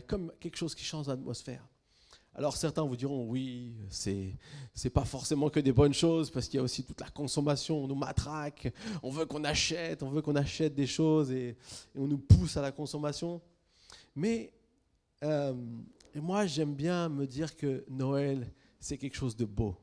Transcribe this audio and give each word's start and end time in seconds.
comme 0.00 0.32
quelque 0.40 0.56
chose 0.56 0.74
qui 0.74 0.84
change 0.84 1.08
l'atmosphère. 1.08 1.66
Alors 2.38 2.56
certains 2.56 2.82
vous 2.82 2.94
diront 2.94 3.26
oui, 3.26 3.72
c'est 3.90 4.28
c'est 4.72 4.90
pas 4.90 5.04
forcément 5.04 5.50
que 5.50 5.58
des 5.58 5.72
bonnes 5.72 5.92
choses 5.92 6.30
parce 6.30 6.46
qu'il 6.46 6.58
y 6.58 6.60
a 6.60 6.62
aussi 6.62 6.84
toute 6.84 7.00
la 7.00 7.08
consommation, 7.08 7.82
on 7.82 7.88
nous 7.88 7.96
matraque, 7.96 8.72
on 9.02 9.10
veut 9.10 9.26
qu'on 9.26 9.42
achète, 9.42 10.04
on 10.04 10.10
veut 10.10 10.22
qu'on 10.22 10.36
achète 10.36 10.72
des 10.72 10.86
choses 10.86 11.32
et, 11.32 11.56
on 11.96 12.06
nous 12.06 12.18
pousse 12.18 12.56
à 12.56 12.62
la 12.62 12.70
consommation. 12.70 13.40
Mais 14.14 14.52
euh, 15.24 15.52
moi 16.14 16.46
j'aime 16.46 16.74
bien 16.74 17.08
me 17.08 17.26
dire 17.26 17.56
que 17.56 17.84
Noël 17.90 18.46
c'est 18.78 18.98
quelque 18.98 19.16
chose 19.16 19.36
de 19.36 19.44
beau, 19.44 19.74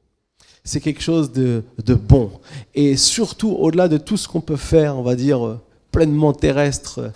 c'est 0.63 0.79
quelque 0.79 1.01
chose 1.01 1.33
de, 1.33 1.61
de 1.83 1.93
bon 1.93 2.39
et 2.73 2.95
surtout 2.95 3.51
au-delà 3.51 3.89
de 3.89 3.97
tout 3.97 4.15
ce 4.15 4.29
qu'on 4.29 4.39
peut 4.39 4.55
faire, 4.55 4.97
on 4.97 5.03
va 5.03 5.17
dire 5.17 5.59
pleinement 5.91 6.31
terrestre 6.31 7.11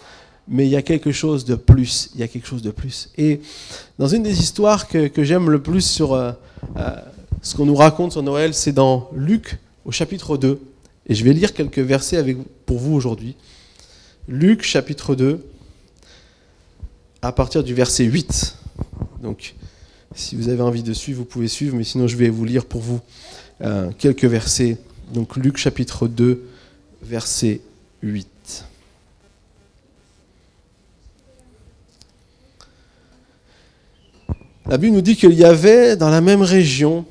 mais 0.50 0.66
il 0.66 0.70
y 0.70 0.76
a 0.76 0.82
quelque 0.82 1.12
chose 1.12 1.46
de 1.46 1.56
plus. 1.56 2.10
Il 2.16 2.20
y 2.20 2.24
a 2.24 2.28
quelque 2.28 2.48
chose 2.48 2.64
de 2.64 2.72
plus. 2.72 3.10
Et 3.18 3.40
dans 4.00 4.08
une 4.08 4.24
des 4.24 4.40
histoires 4.40 4.88
que, 4.88 5.08
que 5.08 5.24
j'aime 5.24 5.50
le 5.50 5.62
plus 5.62 5.82
sur 5.82 6.14
euh, 6.14 6.32
euh, 6.78 6.96
ce 7.42 7.56
qu'on 7.56 7.66
nous 7.66 7.76
raconte 7.76 8.12
sur 8.14 8.24
Noël, 8.24 8.54
c'est 8.54 8.72
dans 8.72 9.10
Luc 9.16 9.60
au 9.86 9.92
chapitre 9.92 10.38
2. 10.38 10.60
Et 11.08 11.16
je 11.16 11.24
vais 11.24 11.34
lire 11.34 11.54
quelques 11.54 11.80
versets 11.80 12.18
avec, 12.18 12.38
pour 12.66 12.80
vous 12.80 12.94
aujourd'hui. 12.96 13.36
Luc 14.28 14.64
chapitre 14.64 15.16
2, 15.16 15.44
à 17.22 17.32
partir 17.32 17.64
du 17.64 17.74
verset 17.74 18.04
8. 18.04 18.56
Donc, 19.22 19.56
si 20.16 20.36
vous 20.36 20.50
avez 20.50 20.62
envie 20.62 20.84
de 20.84 20.94
suivre, 20.94 21.20
vous 21.20 21.26
pouvez 21.26 21.48
suivre, 21.48 21.76
mais 21.76 21.84
sinon 21.84 22.08
je 22.08 22.18
vais 22.18 22.30
vous 22.30 22.46
lire 22.46 22.66
pour 22.66 22.82
vous 22.82 23.00
euh, 23.62 23.90
quelques 23.98 24.26
versets. 24.26 24.78
Donc 25.14 25.36
Luc 25.36 25.58
chapitre 25.58 26.08
2, 26.08 26.44
verset 27.04 27.62
8. 28.02 28.66
La 34.70 34.78
Bible 34.78 34.94
nous 34.94 35.02
dit 35.02 35.16
qu'il 35.16 35.34
y 35.34 35.44
avait 35.44 35.96
dans 35.96 36.10
la 36.10 36.22
même 36.22 36.44
région 36.44 37.04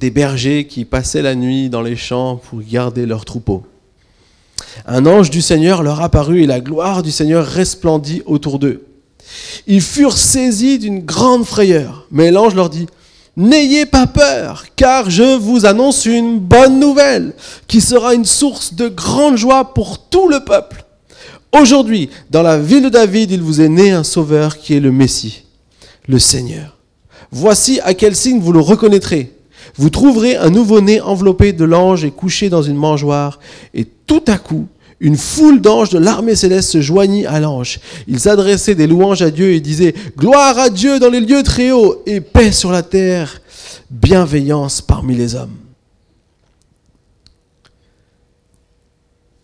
des 0.00 0.10
bergers 0.10 0.66
qui 0.66 0.84
passaient 0.84 1.22
la 1.22 1.36
nuit 1.36 1.70
dans 1.70 1.80
les 1.80 1.94
champs 1.94 2.40
pour 2.50 2.60
garder 2.60 3.06
leurs 3.06 3.24
troupeaux. 3.24 3.62
Un 4.84 5.06
ange 5.06 5.30
du 5.30 5.40
Seigneur 5.40 5.84
leur 5.84 6.00
apparut 6.00 6.42
et 6.42 6.46
la 6.46 6.58
gloire 6.58 7.04
du 7.04 7.12
Seigneur 7.12 7.46
resplendit 7.46 8.22
autour 8.26 8.58
d'eux. 8.58 8.84
Ils 9.68 9.80
furent 9.80 10.18
saisis 10.18 10.80
d'une 10.80 11.04
grande 11.04 11.44
frayeur, 11.44 12.08
mais 12.10 12.32
l'ange 12.32 12.56
leur 12.56 12.68
dit, 12.68 12.86
N'ayez 13.36 13.86
pas 13.86 14.08
peur, 14.08 14.64
car 14.74 15.08
je 15.08 15.36
vous 15.36 15.66
annonce 15.66 16.06
une 16.06 16.40
bonne 16.40 16.80
nouvelle 16.80 17.32
qui 17.68 17.80
sera 17.80 18.14
une 18.14 18.24
source 18.24 18.74
de 18.74 18.88
grande 18.88 19.36
joie 19.36 19.72
pour 19.72 20.08
tout 20.08 20.28
le 20.28 20.40
peuple. 20.40 20.84
Aujourd'hui, 21.52 22.10
dans 22.30 22.42
la 22.42 22.58
ville 22.58 22.82
de 22.82 22.88
David, 22.88 23.30
il 23.30 23.40
vous 23.40 23.60
est 23.60 23.68
né 23.68 23.92
un 23.92 24.02
sauveur 24.02 24.58
qui 24.58 24.74
est 24.74 24.80
le 24.80 24.90
Messie, 24.90 25.44
le 26.08 26.18
Seigneur. 26.18 26.73
Voici 27.34 27.80
à 27.80 27.94
quel 27.94 28.14
signe 28.14 28.38
vous 28.38 28.52
le 28.52 28.60
reconnaîtrez. 28.60 29.32
Vous 29.74 29.90
trouverez 29.90 30.36
un 30.36 30.50
nouveau-né 30.50 31.00
enveloppé 31.00 31.52
de 31.52 31.64
l'ange 31.64 32.04
et 32.04 32.12
couché 32.12 32.48
dans 32.48 32.62
une 32.62 32.76
mangeoire. 32.76 33.40
Et 33.74 33.84
tout 34.06 34.22
à 34.28 34.38
coup, 34.38 34.68
une 35.00 35.16
foule 35.16 35.60
d'anges 35.60 35.90
de 35.90 35.98
l'armée 35.98 36.36
céleste 36.36 36.70
se 36.70 36.80
joignit 36.80 37.26
à 37.26 37.40
l'ange. 37.40 37.80
Ils 38.06 38.28
adressaient 38.28 38.76
des 38.76 38.86
louanges 38.86 39.22
à 39.22 39.32
Dieu 39.32 39.50
et 39.50 39.58
disaient 39.58 39.94
Gloire 40.16 40.56
à 40.60 40.70
Dieu 40.70 41.00
dans 41.00 41.10
les 41.10 41.18
lieux 41.18 41.42
très 41.42 41.72
hauts 41.72 42.04
et 42.06 42.20
paix 42.20 42.52
sur 42.52 42.70
la 42.70 42.84
terre, 42.84 43.42
bienveillance 43.90 44.80
parmi 44.80 45.16
les 45.16 45.34
hommes. 45.34 45.56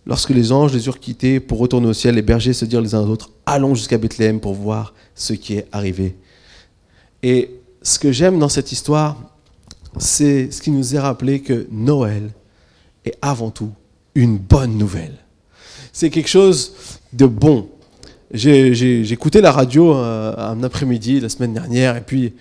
Lorsque 0.06 0.30
les 0.30 0.52
anges 0.52 0.72
les 0.72 0.86
eurent 0.86 1.00
quittés 1.00 1.40
pour 1.40 1.58
retourner 1.58 1.88
au 1.88 1.92
ciel, 1.92 2.14
les 2.14 2.22
bergers 2.22 2.52
se 2.52 2.64
dirent 2.64 2.82
les 2.82 2.94
uns 2.94 3.00
aux 3.00 3.08
autres 3.08 3.30
Allons 3.46 3.74
jusqu'à 3.74 3.98
Bethléem 3.98 4.38
pour 4.38 4.54
voir 4.54 4.94
ce 5.16 5.32
qui 5.32 5.54
est 5.54 5.66
arrivé. 5.72 6.14
Ce 7.82 7.98
que 7.98 8.12
j'aime 8.12 8.38
dans 8.38 8.48
cette 8.48 8.72
histoire, 8.72 9.16
c'est 9.98 10.50
ce 10.50 10.62
qui 10.62 10.70
nous 10.70 10.94
est 10.94 10.98
rappelé 10.98 11.40
que 11.40 11.66
Noël 11.70 12.30
est 13.04 13.16
avant 13.22 13.50
tout 13.50 13.72
une 14.14 14.38
bonne 14.38 14.76
nouvelle. 14.76 15.16
C'est 15.92 16.10
quelque 16.10 16.28
chose 16.28 16.74
de 17.12 17.26
bon. 17.26 17.68
J'ai 18.32 19.12
écouté 19.12 19.40
la 19.40 19.50
radio 19.50 19.94
euh, 19.94 20.34
un 20.36 20.62
après-midi 20.62 21.20
la 21.20 21.28
semaine 21.28 21.52
dernière 21.52 21.96
et 21.96 22.00
puis 22.00 22.32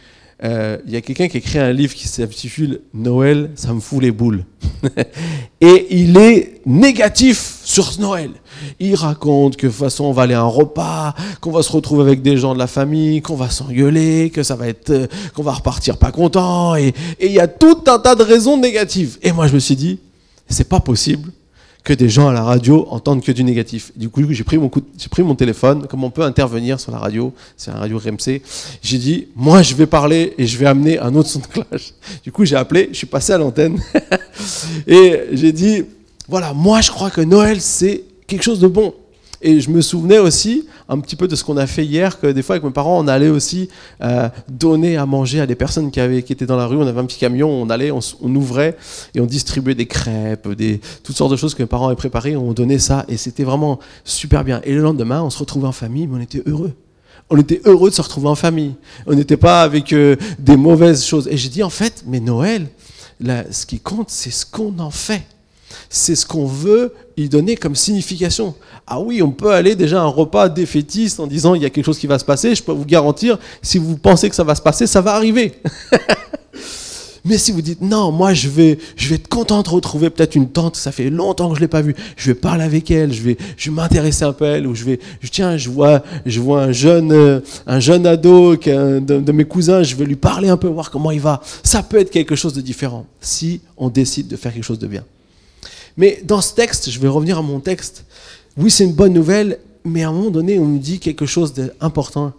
euh, 0.43 0.77
il 0.85 0.93
y 0.93 0.95
a 0.95 1.01
quelqu'un 1.01 1.27
qui 1.27 1.37
a 1.37 1.39
écrit 1.39 1.59
un 1.59 1.73
livre 1.73 1.93
qui 1.93 2.07
s'intitule 2.07 2.81
Noël, 2.93 3.51
ça 3.55 3.73
me 3.73 3.79
fout 3.79 4.01
les 4.01 4.11
boules. 4.11 4.45
et 5.61 5.87
il 5.91 6.17
est 6.17 6.61
négatif 6.65 7.59
sur 7.63 7.99
Noël. 7.99 8.31
Il 8.79 8.95
raconte 8.95 9.55
que 9.55 9.67
de 9.67 9.71
toute 9.71 9.79
façon 9.79 10.05
on 10.05 10.11
va 10.11 10.23
aller 10.23 10.33
à 10.33 10.41
un 10.41 10.47
repas, 10.47 11.13
qu'on 11.41 11.51
va 11.51 11.63
se 11.63 11.71
retrouver 11.71 12.03
avec 12.03 12.21
des 12.21 12.37
gens 12.37 12.53
de 12.53 12.59
la 12.59 12.67
famille, 12.67 13.21
qu'on 13.21 13.35
va 13.35 13.49
s'engueuler, 13.49 14.29
que 14.29 14.43
ça 14.43 14.55
va 14.55 14.67
être, 14.67 14.89
euh, 14.89 15.07
qu'on 15.33 15.43
va 15.43 15.53
repartir 15.53 15.97
pas 15.97 16.11
content. 16.11 16.75
Et 16.75 16.93
il 17.21 17.31
y 17.31 17.39
a 17.39 17.47
tout 17.47 17.83
un 17.87 17.99
tas 17.99 18.15
de 18.15 18.23
raisons 18.23 18.57
négatives. 18.57 19.17
Et 19.21 19.31
moi 19.31 19.47
je 19.47 19.53
me 19.53 19.59
suis 19.59 19.75
dit, 19.75 19.99
c'est 20.49 20.67
pas 20.67 20.79
possible 20.79 21.31
que 21.83 21.93
des 21.93 22.09
gens 22.09 22.27
à 22.27 22.33
la 22.33 22.43
radio 22.43 22.87
entendent 22.89 23.23
que 23.23 23.31
du 23.31 23.43
négatif. 23.43 23.91
Du 23.95 24.09
coup, 24.09 24.21
j'ai 24.31 24.43
pris 24.43 24.57
mon 24.57 24.69
j'ai 24.97 25.09
pris 25.09 25.23
mon 25.23 25.35
téléphone, 25.35 25.87
comme 25.87 26.03
on 26.03 26.09
peut 26.09 26.23
intervenir 26.23 26.79
sur 26.79 26.91
la 26.91 26.99
radio, 26.99 27.33
c'est 27.57 27.71
la 27.71 27.77
radio 27.77 27.97
RMC. 27.97 28.41
J'ai 28.81 28.97
dit, 28.97 29.27
moi, 29.35 29.61
je 29.61 29.75
vais 29.75 29.85
parler 29.85 30.33
et 30.37 30.45
je 30.45 30.57
vais 30.57 30.65
amener 30.65 30.99
un 30.99 31.15
autre 31.15 31.29
son 31.29 31.39
de 31.39 31.47
cloche. 31.47 31.93
Du 32.23 32.31
coup, 32.31 32.45
j'ai 32.45 32.55
appelé, 32.55 32.89
je 32.91 32.97
suis 32.97 33.07
passé 33.07 33.33
à 33.33 33.37
l'antenne 33.37 33.81
et 34.87 35.21
j'ai 35.31 35.51
dit, 35.51 35.83
voilà, 36.27 36.53
moi, 36.53 36.81
je 36.81 36.91
crois 36.91 37.09
que 37.09 37.21
Noël, 37.21 37.61
c'est 37.61 38.03
quelque 38.27 38.43
chose 38.43 38.59
de 38.59 38.67
bon. 38.67 38.93
Et 39.41 39.61
je 39.61 39.69
me 39.69 39.81
souvenais 39.81 40.19
aussi 40.19 40.67
un 40.89 40.99
petit 40.99 41.15
peu 41.15 41.27
de 41.27 41.35
ce 41.35 41.45
qu'on 41.45 41.55
a 41.55 41.65
fait 41.65 41.85
hier, 41.85 42.19
que 42.19 42.27
des 42.27 42.41
fois 42.41 42.55
avec 42.55 42.63
mes 42.65 42.71
parents, 42.71 42.99
on 42.99 43.07
allait 43.07 43.29
aussi 43.29 43.69
euh, 44.01 44.27
donner 44.49 44.97
à 44.97 45.05
manger 45.05 45.39
à 45.39 45.47
des 45.47 45.55
personnes 45.55 45.91
qui, 45.91 46.01
avaient, 46.01 46.23
qui 46.23 46.33
étaient 46.33 46.45
dans 46.45 46.57
la 46.57 46.65
rue. 46.65 46.75
On 46.75 46.85
avait 46.87 46.99
un 46.99 47.05
petit 47.05 47.19
camion, 47.19 47.49
on 47.49 47.69
allait, 47.69 47.91
on, 47.91 48.01
ouvrait 48.35 48.75
et 49.15 49.21
on 49.21 49.25
distribuait 49.25 49.75
des 49.75 49.85
crêpes, 49.85 50.49
des, 50.49 50.81
toutes 51.03 51.15
sortes 51.15 51.31
de 51.31 51.37
choses 51.37 51.55
que 51.55 51.63
mes 51.63 51.67
parents 51.67 51.87
avaient 51.87 51.95
préparées. 51.95 52.35
On 52.35 52.51
donnait 52.51 52.79
ça 52.79 53.05
et 53.07 53.15
c'était 53.15 53.45
vraiment 53.45 53.79
super 54.03 54.43
bien. 54.43 54.59
Et 54.65 54.73
le 54.73 54.81
lendemain, 54.81 55.23
on 55.23 55.29
se 55.29 55.37
retrouvait 55.37 55.67
en 55.67 55.73
famille, 55.73 56.07
mais 56.07 56.17
on 56.17 56.21
était 56.21 56.43
heureux. 56.45 56.73
On 57.29 57.37
était 57.37 57.61
heureux 57.63 57.91
de 57.91 57.95
se 57.95 58.01
retrouver 58.01 58.27
en 58.27 58.35
famille. 58.35 58.73
On 59.05 59.13
n'était 59.13 59.37
pas 59.37 59.61
avec 59.61 59.93
euh, 59.93 60.17
des 60.39 60.57
mauvaises 60.57 61.05
choses. 61.05 61.29
Et 61.29 61.37
j'ai 61.37 61.49
dit 61.49 61.63
en 61.63 61.69
fait, 61.69 62.03
mais 62.07 62.19
Noël, 62.19 62.67
ce 63.51 63.65
qui 63.65 63.79
compte, 63.79 64.09
c'est 64.09 64.31
ce 64.31 64.45
qu'on 64.45 64.79
en 64.79 64.91
fait 64.91 65.23
c'est 65.89 66.15
ce 66.15 66.25
qu'on 66.25 66.45
veut 66.45 66.93
y 67.17 67.29
donner 67.29 67.55
comme 67.55 67.75
signification. 67.75 68.55
Ah 68.87 68.99
oui, 68.99 69.21
on 69.21 69.31
peut 69.31 69.51
aller 69.51 69.75
déjà 69.75 70.01
à 70.01 70.03
un 70.03 70.07
repas 70.07 70.49
défaitiste 70.49 71.19
en 71.19 71.27
disant 71.27 71.55
il 71.55 71.61
y 71.61 71.65
a 71.65 71.69
quelque 71.69 71.85
chose 71.85 71.99
qui 71.99 72.07
va 72.07 72.19
se 72.19 72.25
passer. 72.25 72.55
Je 72.55 72.63
peux 72.63 72.71
vous 72.71 72.85
garantir, 72.85 73.37
si 73.61 73.77
vous 73.77 73.97
pensez 73.97 74.29
que 74.29 74.35
ça 74.35 74.43
va 74.43 74.55
se 74.55 74.61
passer, 74.61 74.87
ça 74.87 75.01
va 75.01 75.13
arriver. 75.15 75.53
Mais 77.25 77.37
si 77.37 77.51
vous 77.51 77.61
dites 77.61 77.81
non, 77.81 78.11
moi 78.11 78.33
je 78.33 78.49
vais, 78.49 78.77
je 78.95 79.09
vais 79.09 79.15
être 79.15 79.27
content 79.27 79.61
de 79.61 79.69
retrouver 79.69 80.09
peut-être 80.09 80.35
une 80.35 80.49
tante, 80.49 80.75
ça 80.75 80.91
fait 80.91 81.09
longtemps 81.09 81.49
que 81.49 81.55
je 81.55 81.61
l'ai 81.61 81.67
pas 81.67 81.81
vue. 81.81 81.95
Je 82.15 82.31
vais 82.31 82.35
parler 82.35 82.63
avec 82.63 82.89
elle, 82.91 83.13
je 83.13 83.21
vais, 83.21 83.37
je 83.57 83.71
m'intéresser 83.71 84.23
un 84.23 84.33
peu 84.33 84.45
à 84.45 84.49
elle, 84.57 84.67
ou 84.67 84.75
je 84.75 84.85
vais, 84.85 84.99
tiens, 85.29 85.57
je 85.57 85.69
vois, 85.69 86.01
je 86.25 86.39
vois 86.39 86.63
un 86.63 86.71
jeune, 86.71 87.11
euh, 87.11 87.41
un 87.67 87.79
jeune 87.79 88.05
ado 88.07 88.55
de, 88.55 88.99
de 88.99 89.31
mes 89.31 89.45
cousins, 89.45 89.83
je 89.83 89.95
vais 89.95 90.05
lui 90.05 90.15
parler 90.15 90.49
un 90.49 90.57
peu, 90.57 90.67
voir 90.67 90.89
comment 90.91 91.11
il 91.11 91.19
va. 91.21 91.41
Ça 91.63 91.83
peut 91.83 91.99
être 91.99 92.09
quelque 92.09 92.35
chose 92.35 92.53
de 92.53 92.61
différent 92.61 93.05
si 93.21 93.61
on 93.77 93.89
décide 93.89 94.27
de 94.27 94.35
faire 94.35 94.53
quelque 94.53 94.63
chose 94.63 94.79
de 94.79 94.87
bien. 94.87 95.03
Mais 95.99 96.21
dans 96.23 96.39
ce 96.39 96.55
texte, 96.55 96.89
je 96.89 96.97
vais 96.97 97.09
revenir 97.09 97.37
à 97.37 97.41
mon 97.41 97.59
texte. 97.59 98.05
Oui, 98.55 98.71
c'est 98.71 98.85
une 98.85 98.93
bonne 98.93 99.11
nouvelle, 99.11 99.59
mais 99.83 100.03
à 100.03 100.09
un 100.09 100.13
moment 100.13 100.29
donné, 100.29 100.57
on 100.57 100.65
nous 100.65 100.79
dit 100.79 100.97
quelque 100.97 101.25
chose 101.25 101.53
d'important. 101.53 102.31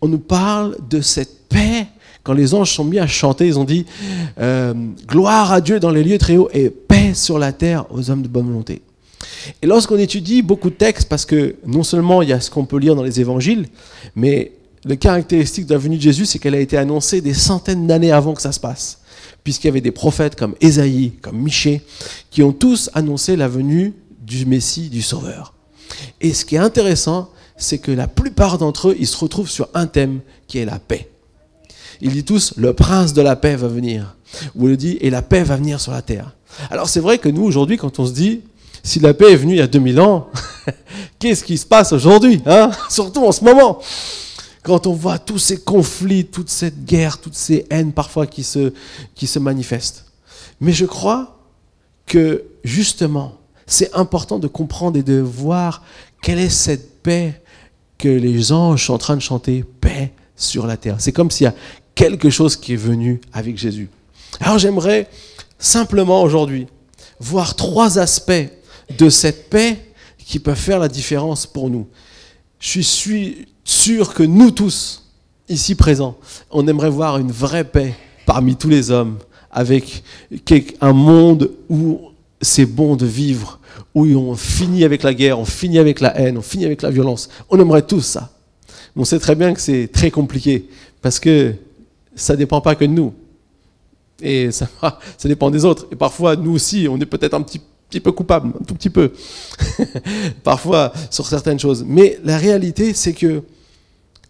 On 0.00 0.06
nous 0.06 0.20
parle 0.20 0.76
de 0.88 1.00
cette 1.00 1.48
paix. 1.48 1.88
Quand 2.22 2.32
les 2.32 2.54
anges 2.54 2.70
sont 2.70 2.84
mis 2.84 3.00
à 3.00 3.08
chanter, 3.08 3.48
ils 3.48 3.58
ont 3.58 3.64
dit 3.64 3.86
euh, 4.38 4.72
Gloire 5.08 5.50
à 5.50 5.60
Dieu 5.60 5.80
dans 5.80 5.90
les 5.90 6.04
lieux 6.04 6.16
très 6.16 6.36
hauts 6.36 6.48
et 6.54 6.70
paix 6.70 7.12
sur 7.12 7.40
la 7.40 7.52
terre 7.52 7.86
aux 7.90 8.08
hommes 8.08 8.22
de 8.22 8.28
bonne 8.28 8.46
volonté. 8.46 8.82
Et 9.60 9.66
lorsqu'on 9.66 9.98
étudie 9.98 10.40
beaucoup 10.40 10.70
de 10.70 10.76
textes, 10.76 11.08
parce 11.08 11.26
que 11.26 11.56
non 11.66 11.82
seulement 11.82 12.22
il 12.22 12.28
y 12.28 12.32
a 12.32 12.38
ce 12.38 12.52
qu'on 12.52 12.66
peut 12.66 12.78
lire 12.78 12.94
dans 12.94 13.02
les 13.02 13.18
évangiles, 13.18 13.66
mais 14.14 14.52
le 14.84 14.94
caractéristique 14.94 15.66
de 15.66 15.72
la 15.72 15.78
venue 15.78 15.96
de 15.96 16.02
Jésus, 16.02 16.26
c'est 16.26 16.38
qu'elle 16.38 16.54
a 16.54 16.60
été 16.60 16.76
annoncée 16.76 17.20
des 17.20 17.34
centaines 17.34 17.88
d'années 17.88 18.12
avant 18.12 18.34
que 18.34 18.42
ça 18.42 18.52
se 18.52 18.60
passe 18.60 19.01
puisqu'il 19.44 19.66
y 19.66 19.70
avait 19.70 19.80
des 19.80 19.92
prophètes 19.92 20.36
comme 20.36 20.54
Ésaïe, 20.60 21.12
comme 21.22 21.38
Michée, 21.38 21.82
qui 22.30 22.42
ont 22.42 22.52
tous 22.52 22.90
annoncé 22.94 23.36
la 23.36 23.48
venue 23.48 23.94
du 24.20 24.46
Messie, 24.46 24.88
du 24.88 25.02
Sauveur. 25.02 25.54
Et 26.20 26.32
ce 26.32 26.44
qui 26.44 26.54
est 26.54 26.58
intéressant, 26.58 27.30
c'est 27.56 27.78
que 27.78 27.92
la 27.92 28.08
plupart 28.08 28.58
d'entre 28.58 28.88
eux, 28.88 28.96
ils 28.98 29.06
se 29.06 29.16
retrouvent 29.16 29.50
sur 29.50 29.68
un 29.74 29.86
thème 29.86 30.20
qui 30.46 30.58
est 30.58 30.64
la 30.64 30.78
paix. 30.78 31.10
Ils 32.00 32.10
disent 32.10 32.24
tous, 32.24 32.54
le 32.56 32.72
prince 32.72 33.12
de 33.12 33.22
la 33.22 33.36
paix 33.36 33.56
va 33.56 33.68
venir. 33.68 34.16
Ou 34.56 34.68
il 34.68 34.76
dit, 34.76 34.98
et 35.00 35.10
la 35.10 35.22
paix 35.22 35.42
va 35.42 35.56
venir 35.56 35.80
sur 35.80 35.92
la 35.92 36.02
terre. 36.02 36.34
Alors 36.70 36.88
c'est 36.88 37.00
vrai 37.00 37.18
que 37.18 37.28
nous, 37.28 37.44
aujourd'hui, 37.44 37.76
quand 37.76 37.98
on 37.98 38.06
se 38.06 38.12
dit, 38.12 38.40
si 38.82 38.98
la 38.98 39.14
paix 39.14 39.32
est 39.32 39.36
venue 39.36 39.54
il 39.54 39.58
y 39.58 39.62
a 39.62 39.66
2000 39.66 40.00
ans, 40.00 40.28
qu'est-ce 41.18 41.44
qui 41.44 41.56
se 41.56 41.66
passe 41.66 41.92
aujourd'hui 41.92 42.42
hein? 42.46 42.70
Surtout 42.88 43.24
en 43.24 43.32
ce 43.32 43.44
moment 43.44 43.80
quand 44.62 44.86
on 44.86 44.92
voit 44.92 45.18
tous 45.18 45.38
ces 45.38 45.60
conflits, 45.60 46.26
toute 46.26 46.48
cette 46.48 46.84
guerre, 46.84 47.18
toutes 47.18 47.34
ces 47.34 47.66
haines 47.70 47.92
parfois 47.92 48.26
qui 48.26 48.44
se, 48.44 48.72
qui 49.14 49.26
se 49.26 49.38
manifestent. 49.38 50.06
Mais 50.60 50.72
je 50.72 50.86
crois 50.86 51.38
que 52.06 52.44
justement, 52.62 53.38
c'est 53.66 53.92
important 53.94 54.38
de 54.38 54.46
comprendre 54.46 54.98
et 54.98 55.02
de 55.02 55.18
voir 55.18 55.82
quelle 56.22 56.38
est 56.38 56.50
cette 56.50 57.02
paix 57.02 57.40
que 57.98 58.08
les 58.08 58.52
anges 58.52 58.86
sont 58.86 58.94
en 58.94 58.98
train 58.98 59.16
de 59.16 59.22
chanter, 59.22 59.64
paix 59.80 60.12
sur 60.36 60.66
la 60.66 60.76
terre. 60.76 60.96
C'est 60.98 61.12
comme 61.12 61.30
s'il 61.30 61.44
y 61.44 61.48
a 61.48 61.54
quelque 61.94 62.30
chose 62.30 62.56
qui 62.56 62.74
est 62.74 62.76
venu 62.76 63.20
avec 63.32 63.58
Jésus. 63.58 63.88
Alors 64.40 64.58
j'aimerais 64.58 65.08
simplement 65.58 66.22
aujourd'hui 66.22 66.66
voir 67.20 67.54
trois 67.54 67.98
aspects 67.98 68.50
de 68.98 69.08
cette 69.08 69.50
paix 69.50 69.78
qui 70.18 70.38
peuvent 70.38 70.56
faire 70.56 70.78
la 70.78 70.88
différence 70.88 71.46
pour 71.46 71.70
nous. 71.70 71.88
Je 72.58 72.80
suis 72.80 73.46
sûr 73.64 74.14
que 74.14 74.22
nous 74.22 74.50
tous, 74.50 75.04
ici 75.48 75.74
présents, 75.74 76.16
on 76.50 76.66
aimerait 76.66 76.90
voir 76.90 77.18
une 77.18 77.32
vraie 77.32 77.64
paix 77.64 77.94
parmi 78.26 78.56
tous 78.56 78.68
les 78.68 78.90
hommes, 78.90 79.18
avec 79.50 80.02
un 80.80 80.92
monde 80.92 81.50
où 81.68 82.00
c'est 82.40 82.66
bon 82.66 82.96
de 82.96 83.06
vivre, 83.06 83.60
où 83.94 84.06
on 84.06 84.34
finit 84.34 84.84
avec 84.84 85.02
la 85.02 85.14
guerre, 85.14 85.38
on 85.38 85.44
finit 85.44 85.78
avec 85.78 86.00
la 86.00 86.16
haine, 86.18 86.38
on 86.38 86.42
finit 86.42 86.64
avec 86.64 86.82
la 86.82 86.90
violence. 86.90 87.28
On 87.50 87.60
aimerait 87.60 87.86
tous 87.86 88.00
ça. 88.00 88.30
on 88.96 89.04
sait 89.04 89.18
très 89.18 89.34
bien 89.34 89.52
que 89.52 89.60
c'est 89.60 89.88
très 89.88 90.10
compliqué, 90.10 90.68
parce 91.00 91.20
que 91.20 91.54
ça 92.14 92.32
ne 92.34 92.38
dépend 92.38 92.60
pas 92.60 92.74
que 92.74 92.84
de 92.84 92.90
nous. 92.90 93.12
Et 94.20 94.50
ça, 94.52 94.68
ça 95.18 95.28
dépend 95.28 95.50
des 95.50 95.64
autres. 95.64 95.86
Et 95.90 95.96
parfois, 95.96 96.36
nous 96.36 96.52
aussi, 96.52 96.86
on 96.88 96.98
est 96.98 97.06
peut-être 97.06 97.34
un 97.34 97.42
petit, 97.42 97.60
petit 97.92 98.00
peu 98.00 98.12
coupable, 98.12 98.52
un 98.60 98.64
tout 98.64 98.74
petit 98.74 98.90
peu, 98.90 99.12
parfois 100.44 100.92
sur 101.10 101.26
certaines 101.26 101.60
choses. 101.60 101.84
Mais 101.86 102.18
la 102.24 102.38
réalité, 102.38 102.94
c'est 102.94 103.12
que 103.12 103.42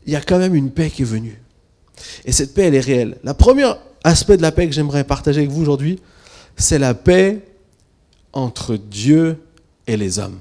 il 0.04 0.12
y 0.12 0.16
a 0.16 0.20
quand 0.20 0.38
même 0.38 0.56
une 0.56 0.70
paix 0.70 0.90
qui 0.90 1.02
est 1.02 1.06
venue. 1.06 1.40
Et 2.24 2.32
cette 2.32 2.54
paix, 2.54 2.64
elle 2.64 2.74
est 2.74 2.80
réelle. 2.80 3.18
La 3.22 3.34
première 3.34 3.78
aspect 4.02 4.36
de 4.36 4.42
la 4.42 4.50
paix 4.50 4.66
que 4.66 4.72
j'aimerais 4.74 5.04
partager 5.04 5.38
avec 5.38 5.50
vous 5.50 5.62
aujourd'hui, 5.62 6.00
c'est 6.56 6.80
la 6.80 6.94
paix 6.94 7.40
entre 8.32 8.76
Dieu 8.76 9.38
et 9.86 9.96
les 9.96 10.18
hommes. 10.18 10.40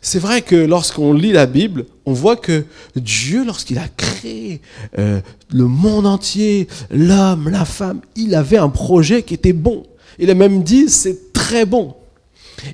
C'est 0.00 0.18
vrai 0.18 0.42
que 0.42 0.56
lorsqu'on 0.56 1.12
lit 1.12 1.32
la 1.32 1.46
Bible, 1.46 1.86
on 2.06 2.12
voit 2.12 2.36
que 2.36 2.64
Dieu, 2.96 3.44
lorsqu'il 3.44 3.78
a 3.78 3.86
créé 3.88 4.60
euh, 4.98 5.20
le 5.52 5.64
monde 5.64 6.06
entier, 6.06 6.66
l'homme, 6.90 7.48
la 7.48 7.64
femme, 7.64 8.00
il 8.16 8.34
avait 8.34 8.58
un 8.58 8.68
projet 8.68 9.22
qui 9.22 9.34
était 9.34 9.52
bon. 9.52 9.84
Il 10.18 10.30
a 10.30 10.34
même 10.34 10.64
dit, 10.64 10.88
c'est 10.88 11.32
très 11.32 11.64
bon. 11.64 11.94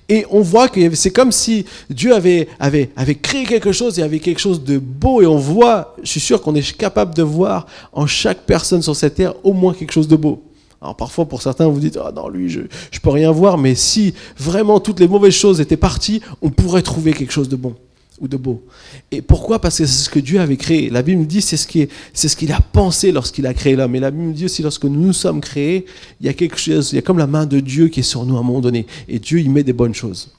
Et 0.09 0.25
on 0.31 0.41
voit 0.41 0.69
que 0.69 0.95
c'est 0.95 1.11
comme 1.11 1.33
si 1.33 1.67
Dieu 1.91 2.15
avait, 2.15 2.49
avait, 2.59 2.91
avait 2.97 3.15
créé 3.15 3.45
quelque 3.45 3.73
chose 3.73 3.99
et 3.99 4.03
avait 4.03 4.21
quelque 4.21 4.41
chose 4.41 4.63
de 4.63 4.79
beau. 4.79 5.23
Et 5.23 5.27
on 5.27 5.39
voit, 5.39 5.97
je 6.03 6.09
suis 6.09 6.21
sûr 6.21 6.41
qu'on 6.41 6.55
est 6.55 6.77
capable 6.77 7.15
de 7.15 7.23
voir 7.23 7.67
en 7.93 8.07
chaque 8.07 8.43
personne 8.47 8.83
sur 8.83 8.97
cette 8.97 9.17
terre 9.17 9.35
au 9.43 9.53
moins 9.53 9.75
quelque 9.75 9.93
chose 9.93 10.09
de 10.09 10.17
beau. 10.17 10.43
Alors 10.81 10.97
parfois 10.97 11.25
pour 11.25 11.41
certains 11.41 11.67
vous 11.67 11.81
dites 11.81 11.97
ah 11.97 12.13
non 12.15 12.29
lui 12.29 12.51
je 12.51 12.61
je 12.91 13.01
peux 13.01 13.09
rien 13.09 13.31
voir 13.31 13.57
mais 13.57 13.75
si 13.75 14.13
vraiment 14.37 14.81
toutes 14.81 15.01
les 15.01 15.09
mauvaises 15.09 15.33
choses 15.33 15.59
étaient 15.63 15.79
parties 15.79 16.21
on 16.43 16.51
pourrait 16.51 16.83
trouver 16.83 17.15
quelque 17.15 17.33
chose 17.33 17.49
de 17.49 17.57
bon 17.57 17.75
ou 18.21 18.29
de 18.29 18.37
beau. 18.37 18.65
Et 19.11 19.23
pourquoi? 19.23 19.61
Parce 19.61 19.79
que 19.79 19.87
c'est 19.87 20.05
ce 20.05 20.11
que 20.11 20.21
Dieu 20.21 20.41
avait 20.41 20.57
créé. 20.57 20.91
La 20.91 21.03
Bible 21.03 21.21
nous 21.21 21.27
dit 21.27 21.43
c'est 21.43 21.57
ce 21.57 21.67
qui 21.67 21.89
c'est 22.13 22.29
ce 22.29 22.37
qu'il 22.37 22.53
a 22.53 22.61
pensé 22.61 23.13
lorsqu'il 23.13 23.47
a 23.47 23.55
créé 23.55 23.75
l'homme. 23.75 23.95
Et 23.97 24.01
la 24.01 24.11
Bible 24.11 24.25
nous 24.25 24.33
dit 24.33 24.45
aussi 24.45 24.63
lorsque 24.63 24.85
nous 24.85 25.01
nous 25.01 25.13
sommes 25.13 25.41
créés, 25.41 25.87
il 26.21 26.27
y 26.27 26.29
a 26.29 26.33
quelque 26.33 26.59
chose, 26.59 26.93
il 26.93 26.97
y 26.97 26.99
a 26.99 27.03
comme 27.03 27.19
la 27.19 27.27
main 27.27 27.47
de 27.47 27.61
Dieu 27.61 27.89
qui 27.89 28.01
est 28.01 28.05
sur 28.05 28.25
nous 28.25 28.37
à 28.37 28.41
un 28.41 28.43
moment 28.43 28.61
donné. 28.61 28.87
Et 29.09 29.19
Dieu 29.19 29.41
y 29.41 29.49
met 29.49 29.65
des 29.65 29.73
bonnes 29.73 29.95
choses. 29.95 30.33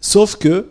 Sauf 0.00 0.36
que 0.36 0.66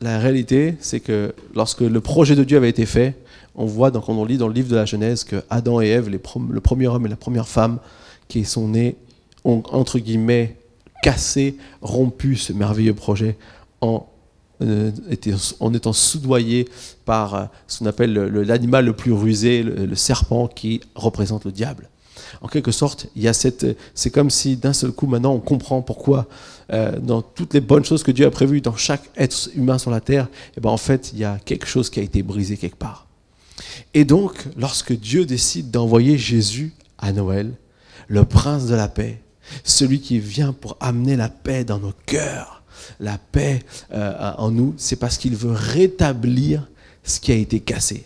la 0.00 0.18
réalité, 0.18 0.74
c'est 0.80 1.00
que 1.00 1.34
lorsque 1.54 1.80
le 1.80 2.00
projet 2.00 2.34
de 2.34 2.44
Dieu 2.44 2.56
avait 2.56 2.70
été 2.70 2.86
fait, 2.86 3.16
on 3.54 3.66
voit, 3.66 3.90
donc 3.90 4.08
on 4.08 4.24
lit 4.24 4.38
dans 4.38 4.48
le 4.48 4.54
livre 4.54 4.68
de 4.68 4.76
la 4.76 4.86
Genèse 4.86 5.24
que 5.24 5.42
Adam 5.50 5.80
et 5.80 5.88
Ève, 5.88 6.08
le 6.08 6.60
premier 6.60 6.86
homme 6.86 7.04
et 7.06 7.08
la 7.08 7.16
première 7.16 7.48
femme 7.48 7.78
qui 8.28 8.44
sont 8.44 8.68
nés, 8.68 8.96
ont 9.44 9.62
entre 9.70 9.98
guillemets 9.98 10.56
cassé, 11.02 11.56
rompu 11.82 12.36
ce 12.36 12.52
merveilleux 12.52 12.94
projet 12.94 13.36
en, 13.80 14.06
en 15.60 15.74
étant 15.74 15.92
soudoyés 15.92 16.68
par 17.04 17.34
euh, 17.34 17.44
ce 17.66 17.78
qu'on 17.78 17.86
appelle 17.86 18.12
l'animal 18.12 18.84
le, 18.84 18.92
plus 18.92 19.12
rusé, 19.12 19.62
le, 19.62 19.94
serpent 19.94 20.48
qui 20.48 20.80
représente 20.94 21.44
le 21.44 21.52
diable. 21.52 21.88
En 22.42 22.48
quelque 22.48 22.70
sorte, 22.70 23.06
il 23.16 23.22
y 23.22 23.28
a 23.28 23.32
cette, 23.32 23.66
c'est 23.94 24.10
comme 24.10 24.30
si 24.30 24.56
d'un 24.56 24.72
seul 24.72 24.92
coup 24.92 25.06
maintenant 25.06 25.32
on 25.32 25.40
comprend 25.40 25.82
pourquoi 25.82 26.26
euh, 26.72 26.98
dans 26.98 27.22
toutes 27.22 27.54
les 27.54 27.60
bonnes 27.60 27.84
choses 27.84 28.02
que 28.02 28.12
Dieu 28.12 28.26
a 28.26 28.30
prévues 28.30 28.60
dans 28.60 28.76
chaque 28.76 29.10
être 29.16 29.50
humain 29.54 29.78
sur 29.78 29.90
la 29.90 30.00
terre, 30.00 30.28
eh 30.56 30.60
ben 30.60 30.70
en 30.70 30.76
fait 30.76 31.10
il 31.12 31.18
y 31.18 31.24
a 31.24 31.38
quelque 31.44 31.66
chose 31.66 31.90
qui 31.90 31.98
a 31.98 32.02
été 32.02 32.22
brisé 32.22 32.56
quelque 32.56 32.76
part. 32.76 33.06
Et 33.94 34.04
donc, 34.04 34.46
lorsque 34.56 34.92
Dieu 34.92 35.26
décide 35.26 35.70
d'envoyer 35.70 36.16
Jésus 36.16 36.72
à 36.98 37.12
Noël, 37.12 37.52
le 38.08 38.24
prince 38.24 38.66
de 38.66 38.74
la 38.74 38.88
paix, 38.88 39.20
celui 39.64 40.00
qui 40.00 40.18
vient 40.18 40.52
pour 40.52 40.76
amener 40.80 41.16
la 41.16 41.28
paix 41.28 41.64
dans 41.64 41.78
nos 41.78 41.92
cœurs, 42.06 42.59
la 42.98 43.18
paix 43.18 43.60
euh, 43.92 44.32
en 44.38 44.50
nous, 44.50 44.74
c'est 44.76 44.96
parce 44.96 45.18
qu'il 45.18 45.36
veut 45.36 45.52
rétablir 45.52 46.68
ce 47.04 47.20
qui 47.20 47.32
a 47.32 47.36
été 47.36 47.60
cassé. 47.60 48.04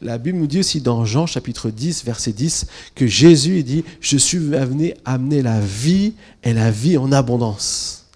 La 0.00 0.18
Bible 0.18 0.38
nous 0.38 0.46
dit 0.46 0.60
aussi 0.60 0.80
dans 0.80 1.04
Jean 1.04 1.26
chapitre 1.26 1.70
10, 1.70 2.04
verset 2.04 2.32
10, 2.32 2.66
que 2.94 3.06
Jésus 3.06 3.62
dit, 3.62 3.84
je 4.00 4.16
suis 4.16 4.38
venu 4.38 4.94
amener 5.04 5.42
la 5.42 5.60
vie 5.60 6.14
et 6.42 6.52
la 6.52 6.70
vie 6.70 6.96
en 6.96 7.12
abondance. 7.12 8.06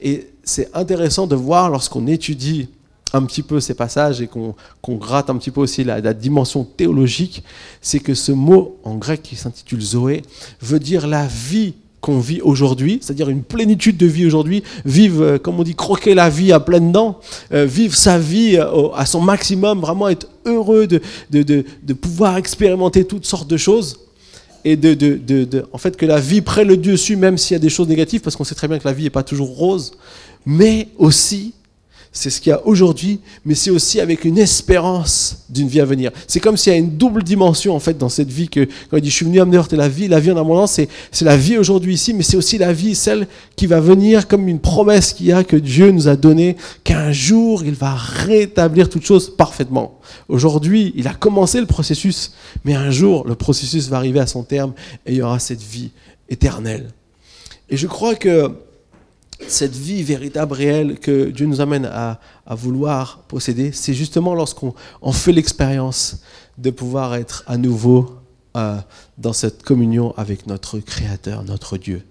Et 0.00 0.30
c'est 0.44 0.74
intéressant 0.74 1.26
de 1.26 1.34
voir 1.34 1.70
lorsqu'on 1.70 2.06
étudie 2.06 2.68
un 3.12 3.24
petit 3.24 3.42
peu 3.42 3.58
ces 3.60 3.74
passages 3.74 4.20
et 4.20 4.28
qu'on 4.28 4.54
gratte 4.96 5.30
un 5.30 5.36
petit 5.36 5.50
peu 5.50 5.60
aussi 5.60 5.82
la, 5.82 6.12
dimension 6.12 6.64
théologique, 6.64 7.42
c'est 7.80 8.00
que 8.00 8.14
ce 8.14 8.32
mot 8.32 8.78
en 8.84 8.96
grec 8.96 9.22
qui 9.22 9.36
s'intitule 9.36 9.80
Zoé 9.80 10.22
veut 10.60 10.78
dire 10.78 11.06
la 11.06 11.26
vie 11.26 11.74
qu'on 12.08 12.20
vit 12.20 12.40
aujourd'hui, 12.40 13.00
c'est-à-dire 13.02 13.28
une 13.28 13.42
plénitude 13.42 13.98
de 13.98 14.06
vie 14.06 14.24
aujourd'hui, 14.24 14.62
vivre, 14.86 15.22
euh, 15.22 15.38
comme 15.38 15.60
on 15.60 15.62
dit, 15.62 15.74
croquer 15.74 16.14
la 16.14 16.30
vie 16.30 16.52
à 16.52 16.60
pleines 16.60 16.90
dents, 16.90 17.20
euh, 17.52 17.66
vivre 17.66 17.94
sa 17.94 18.18
vie 18.18 18.56
euh, 18.56 18.88
à 18.96 19.04
son 19.04 19.20
maximum, 19.20 19.80
vraiment 19.80 20.08
être 20.08 20.26
heureux 20.46 20.86
de, 20.86 21.02
de, 21.28 21.42
de, 21.42 21.92
pouvoir 21.92 22.38
expérimenter 22.38 23.04
toutes 23.04 23.26
sortes 23.26 23.46
de 23.46 23.58
choses 23.58 24.00
et 24.64 24.76
de, 24.76 24.94
de, 24.94 25.66
en 25.70 25.76
fait 25.76 25.98
que 25.98 26.06
la 26.06 26.18
vie 26.18 26.40
prenne 26.40 26.68
le 26.68 26.78
dessus 26.78 27.16
même 27.16 27.36
s'il 27.36 27.54
y 27.54 27.56
a 27.56 27.60
des 27.60 27.68
choses 27.68 27.88
négatives, 27.88 28.22
parce 28.22 28.36
qu'on 28.36 28.44
sait 28.44 28.54
très 28.54 28.68
bien 28.68 28.78
que 28.78 28.88
la 28.88 28.94
vie 28.94 29.04
n'est 29.04 29.10
pas 29.10 29.22
toujours 29.22 29.54
rose, 29.54 29.92
mais 30.46 30.88
aussi 30.96 31.52
c'est 32.18 32.30
ce 32.30 32.40
qu'il 32.40 32.50
y 32.50 32.52
a 32.52 32.66
aujourd'hui, 32.66 33.20
mais 33.44 33.54
c'est 33.54 33.70
aussi 33.70 34.00
avec 34.00 34.24
une 34.24 34.38
espérance 34.38 35.44
d'une 35.48 35.68
vie 35.68 35.80
à 35.80 35.84
venir. 35.84 36.10
C'est 36.26 36.40
comme 36.40 36.56
s'il 36.56 36.72
y 36.72 36.74
a 36.74 36.78
une 36.78 36.96
double 36.96 37.22
dimension 37.22 37.76
en 37.76 37.78
fait 37.78 37.96
dans 37.96 38.08
cette 38.08 38.28
vie 38.28 38.48
que 38.48 38.64
quand 38.90 38.96
il 38.96 39.02
dit 39.02 39.10
je 39.10 39.14
suis 39.14 39.24
venu 39.24 39.40
amener 39.40 39.60
la 39.70 39.88
vie, 39.88 40.08
la 40.08 40.18
vie 40.18 40.32
en 40.32 40.36
abondance, 40.36 40.72
c'est, 40.72 40.88
c'est 41.12 41.24
la 41.24 41.36
vie 41.36 41.58
aujourd'hui 41.58 41.94
ici, 41.94 42.12
mais 42.14 42.24
c'est 42.24 42.36
aussi 42.36 42.58
la 42.58 42.72
vie 42.72 42.96
celle 42.96 43.28
qui 43.54 43.68
va 43.68 43.78
venir 43.78 44.26
comme 44.26 44.48
une 44.48 44.58
promesse 44.58 45.12
qu'il 45.12 45.26
y 45.26 45.32
a 45.32 45.44
que 45.44 45.54
Dieu 45.54 45.92
nous 45.92 46.08
a 46.08 46.16
donnée 46.16 46.56
qu'un 46.82 47.12
jour 47.12 47.62
il 47.64 47.74
va 47.74 47.94
rétablir 47.94 48.90
toutes 48.90 49.06
choses 49.06 49.30
parfaitement. 49.36 50.00
Aujourd'hui, 50.28 50.92
il 50.96 51.06
a 51.06 51.14
commencé 51.14 51.60
le 51.60 51.66
processus, 51.66 52.32
mais 52.64 52.74
un 52.74 52.90
jour 52.90 53.28
le 53.28 53.36
processus 53.36 53.88
va 53.88 53.98
arriver 53.98 54.18
à 54.18 54.26
son 54.26 54.42
terme 54.42 54.72
et 55.06 55.12
il 55.12 55.18
y 55.18 55.22
aura 55.22 55.38
cette 55.38 55.62
vie 55.62 55.92
éternelle. 56.28 56.88
Et 57.70 57.76
je 57.76 57.86
crois 57.86 58.16
que 58.16 58.50
cette 59.46 59.74
vie 59.74 60.02
véritable, 60.02 60.54
réelle 60.54 60.98
que 60.98 61.30
Dieu 61.30 61.46
nous 61.46 61.60
amène 61.60 61.84
à, 61.86 62.20
vouloir 62.50 63.18
posséder, 63.28 63.72
c'est 63.72 63.94
justement 63.94 64.34
lorsqu'on 64.34 64.74
fait 65.12 65.32
l'expérience 65.32 66.22
de 66.56 66.70
pouvoir 66.70 67.14
être 67.14 67.44
à 67.46 67.56
nouveau 67.58 68.16
euh, 68.56 68.78
dans 69.18 69.34
cette 69.34 69.62
communion 69.62 70.14
avec 70.16 70.46
notre 70.46 70.78
Créateur, 70.78 71.44
notre 71.44 71.76
Dieu. 71.76 72.02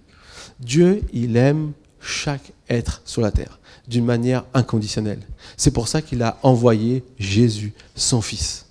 Dieu, 0.60 1.02
il 1.12 1.36
aime 1.38 1.74
chaque 2.00 2.54
être 2.70 3.02
sur 3.04 3.22
la 3.22 3.32
terre 3.32 3.60
d'une 3.88 4.06
manière 4.06 4.46
inconditionnelle. 4.54 5.22
C'est 5.58 5.72
pour 5.72 5.88
ça 5.88 6.02
qu'il 6.02 6.22
a 6.22 6.38
envoyé 6.44 7.04
Jésus, 7.18 7.74
son 7.96 8.22
Fils 8.22 8.67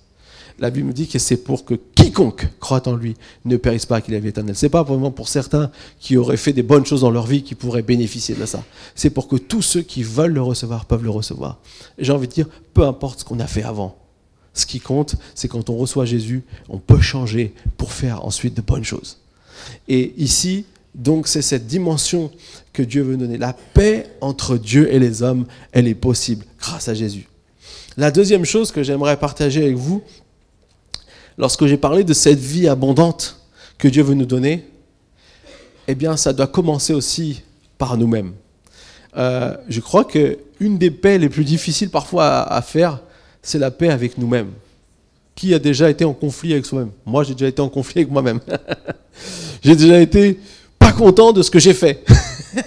la 0.59 0.69
Bible 0.69 0.91
dit 0.93 1.07
que 1.07 1.19
c'est 1.19 1.37
pour 1.37 1.65
que 1.65 1.75
quiconque 1.95 2.47
croit 2.59 2.87
en 2.87 2.95
lui 2.95 3.15
ne 3.45 3.57
périsse 3.57 3.85
pas 3.85 4.01
qu'il 4.01 4.13
ait 4.13 4.19
vie 4.19 4.29
éternelle. 4.29 4.55
C'est 4.55 4.69
pas 4.69 4.83
vraiment 4.83 5.11
pour 5.11 5.29
certains 5.29 5.71
qui 5.99 6.17
auraient 6.17 6.37
fait 6.37 6.53
des 6.53 6.63
bonnes 6.63 6.85
choses 6.85 7.01
dans 7.01 7.11
leur 7.11 7.27
vie 7.27 7.43
qui 7.43 7.55
pourraient 7.55 7.83
bénéficier 7.83 8.35
de 8.35 8.45
ça. 8.45 8.63
C'est 8.95 9.09
pour 9.09 9.27
que 9.27 9.35
tous 9.35 9.61
ceux 9.61 9.81
qui 9.81 10.03
veulent 10.03 10.33
le 10.33 10.41
recevoir 10.41 10.85
peuvent 10.85 11.03
le 11.03 11.09
recevoir. 11.09 11.59
J'ai 11.99 12.11
envie 12.11 12.27
de 12.27 12.33
dire, 12.33 12.47
peu 12.73 12.83
importe 12.83 13.19
ce 13.19 13.25
qu'on 13.25 13.39
a 13.39 13.47
fait 13.47 13.63
avant. 13.63 13.97
Ce 14.53 14.65
qui 14.65 14.79
compte, 14.79 15.15
c'est 15.35 15.47
quand 15.47 15.69
on 15.69 15.77
reçoit 15.77 16.05
Jésus, 16.05 16.43
on 16.69 16.79
peut 16.79 17.01
changer 17.01 17.53
pour 17.77 17.91
faire 17.91 18.25
ensuite 18.25 18.55
de 18.55 18.61
bonnes 18.61 18.83
choses. 18.83 19.19
Et 19.87 20.13
ici, 20.17 20.65
donc 20.95 21.27
c'est 21.27 21.43
cette 21.43 21.67
dimension 21.67 22.31
que 22.73 22.81
Dieu 22.81 23.03
veut 23.03 23.17
donner. 23.17 23.37
La 23.37 23.53
paix 23.53 24.07
entre 24.21 24.57
Dieu 24.57 24.91
et 24.91 24.97
les 24.97 25.21
hommes, 25.21 25.45
elle 25.71 25.87
est 25.87 25.95
possible 25.95 26.45
grâce 26.59 26.87
à 26.87 26.95
Jésus. 26.95 27.27
La 27.97 28.11
deuxième 28.11 28.45
chose 28.45 28.71
que 28.71 28.83
j'aimerais 28.83 29.17
partager 29.17 29.63
avec 29.63 29.75
vous, 29.75 30.01
lorsque 31.37 31.65
j'ai 31.65 31.77
parlé 31.77 32.03
de 32.03 32.13
cette 32.13 32.39
vie 32.39 32.67
abondante 32.67 33.39
que 33.77 33.87
Dieu 33.87 34.03
veut 34.03 34.15
nous 34.15 34.25
donner, 34.25 34.65
eh 35.87 35.95
bien, 35.95 36.17
ça 36.17 36.33
doit 36.33 36.47
commencer 36.47 36.93
aussi 36.93 37.43
par 37.77 37.97
nous-mêmes. 37.97 38.33
Euh, 39.15 39.55
je 39.69 39.79
crois 39.79 40.05
qu'une 40.05 40.77
des 40.77 40.91
paix 40.91 41.17
les 41.17 41.29
plus 41.29 41.43
difficiles 41.43 41.89
parfois 41.89 42.41
à, 42.43 42.61
faire, 42.61 43.01
c'est 43.41 43.59
la 43.59 43.71
paix 43.71 43.89
avec 43.89 44.17
nous-mêmes. 44.17 44.51
Qui 45.35 45.53
a 45.53 45.59
déjà 45.59 45.89
été 45.89 46.03
en 46.03 46.13
conflit 46.13 46.53
avec 46.53 46.65
soi-même? 46.65 46.91
Moi, 47.05 47.23
j'ai 47.23 47.33
déjà 47.33 47.47
été 47.47 47.61
en 47.61 47.69
conflit 47.69 48.01
avec 48.01 48.11
moi-même. 48.11 48.39
j'ai 49.63 49.75
déjà 49.75 49.99
été 49.99 50.39
pas 50.79 50.91
content 50.91 51.31
de 51.31 51.41
ce 51.43 51.51
que 51.51 51.59
j'ai 51.59 51.73
fait. 51.73 52.03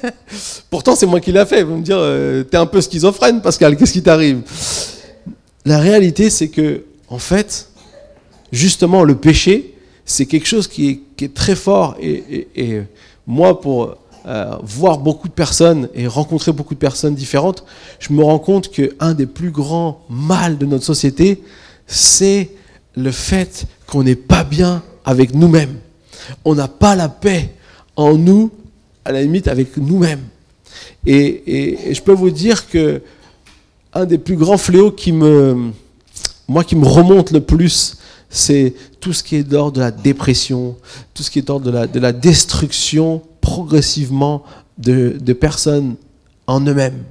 Pourtant, 0.70 0.94
c'est 0.94 1.06
moi 1.06 1.20
qui 1.20 1.32
l'ai 1.32 1.44
fait. 1.46 1.62
Vous 1.62 1.76
me 1.76 1.82
dire, 1.82 1.98
euh, 1.98 2.44
t'es 2.44 2.56
un 2.56 2.66
peu 2.66 2.80
schizophrène, 2.80 3.42
Pascal, 3.42 3.76
qu'est-ce 3.76 3.92
qui 3.92 4.02
t'arrive? 4.02 4.42
La 5.64 5.78
réalité, 5.78 6.30
c'est 6.30 6.48
que, 6.48 6.84
en 7.08 7.18
fait, 7.18 7.69
justement, 8.52 9.04
le 9.04 9.16
péché, 9.16 9.74
c'est 10.04 10.26
quelque 10.26 10.46
chose 10.46 10.66
qui 10.66 11.02
est, 11.20 11.34
très 11.34 11.54
fort. 11.54 11.96
Et, 12.00 12.80
moi, 13.26 13.60
pour 13.60 13.96
euh, 14.26 14.56
voir 14.62 14.98
beaucoup 14.98 15.28
de 15.28 15.32
personnes 15.32 15.88
et 15.94 16.06
rencontrer 16.06 16.52
beaucoup 16.52 16.74
de 16.74 16.78
personnes 16.78 17.14
différentes, 17.14 17.64
je 17.98 18.12
me 18.12 18.24
rends 18.24 18.38
compte 18.38 18.70
qu'un 18.70 19.14
des 19.14 19.26
plus 19.26 19.50
grands 19.50 20.02
mal 20.08 20.58
de 20.58 20.66
notre 20.66 20.84
société, 20.84 21.42
c'est 21.86 22.50
le 22.96 23.10
fait 23.12 23.66
qu'on 23.86 24.02
n'est 24.02 24.16
pas 24.16 24.44
bien 24.44 24.82
avec 25.04 25.34
nous-mêmes. 25.34 25.76
On 26.44 26.54
n'a 26.54 26.68
pas 26.68 26.96
la 26.96 27.08
paix 27.08 27.50
en 27.96 28.16
nous, 28.16 28.50
à 29.04 29.12
la 29.12 29.22
limite 29.22 29.48
avec 29.48 29.76
nous-mêmes. 29.76 30.24
Et, 31.06 31.92
je 31.92 32.00
peux 32.00 32.12
vous 32.12 32.30
dire 32.30 32.68
que 32.68 33.02
un 33.92 34.04
des 34.04 34.18
plus 34.18 34.36
grands 34.36 34.58
fléaux 34.58 34.92
qui 34.92 35.12
me, 35.12 35.70
moi, 36.46 36.62
qui 36.62 36.76
me 36.76 36.86
remonte 36.86 37.32
le 37.32 37.40
plus, 37.40 37.96
c'est 38.30 38.74
tout 39.00 39.12
ce 39.12 39.22
qui 39.22 39.36
est 39.36 39.42
d'ordre 39.42 39.72
de 39.72 39.80
la 39.80 39.90
dépression, 39.90 40.76
tout 41.12 41.22
ce 41.22 41.30
qui 41.30 41.40
est 41.40 41.42
d'ordre 41.42 41.66
de 41.66 41.70
la, 41.70 41.86
de 41.86 42.00
la 42.00 42.12
destruction 42.12 43.22
progressivement 43.40 44.44
de, 44.78 45.32
personnes 45.32 45.96
en 46.46 46.60
eux-mêmes. 46.60 47.02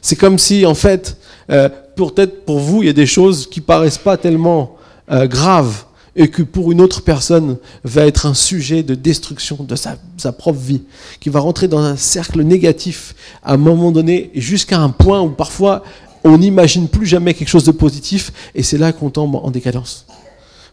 C'est 0.00 0.16
comme 0.16 0.38
si, 0.38 0.64
en 0.64 0.74
fait, 0.74 1.18
euh, 1.50 1.68
peut-être 1.96 2.44
pour 2.44 2.60
vous, 2.60 2.82
il 2.82 2.86
y 2.86 2.90
a 2.90 2.94
des 2.94 3.06
choses 3.06 3.48
qui 3.48 3.60
paraissent 3.60 3.98
pas 3.98 4.16
tellement 4.16 4.76
euh, 5.10 5.26
graves 5.26 5.84
et 6.14 6.28
que 6.28 6.42
pour 6.42 6.72
une 6.72 6.80
autre 6.80 7.02
personne 7.02 7.58
va 7.84 8.06
être 8.06 8.26
un 8.26 8.34
sujet 8.34 8.82
de 8.82 8.94
destruction 8.94 9.58
de 9.60 9.76
sa 9.76 10.32
propre 10.32 10.58
vie, 10.58 10.82
qui 11.20 11.28
va 11.28 11.40
rentrer 11.40 11.68
dans 11.68 11.78
un 11.78 11.96
cercle 11.96 12.42
négatif 12.42 13.14
à 13.42 13.54
un 13.54 13.56
moment 13.56 13.92
donné, 13.92 14.30
jusqu'à 14.34 14.80
un 14.80 14.90
point 14.90 15.20
où 15.20 15.30
parfois 15.30 15.84
on 16.24 16.38
n'imagine 16.38 16.88
plus 16.88 17.06
jamais 17.06 17.34
quelque 17.34 17.48
chose 17.48 17.64
de 17.64 17.70
positif, 17.70 18.32
et 18.54 18.62
c'est 18.64 18.78
là 18.78 18.92
qu'on 18.92 19.10
tombe 19.10 19.36
en 19.36 19.50
décadence. 19.50 20.06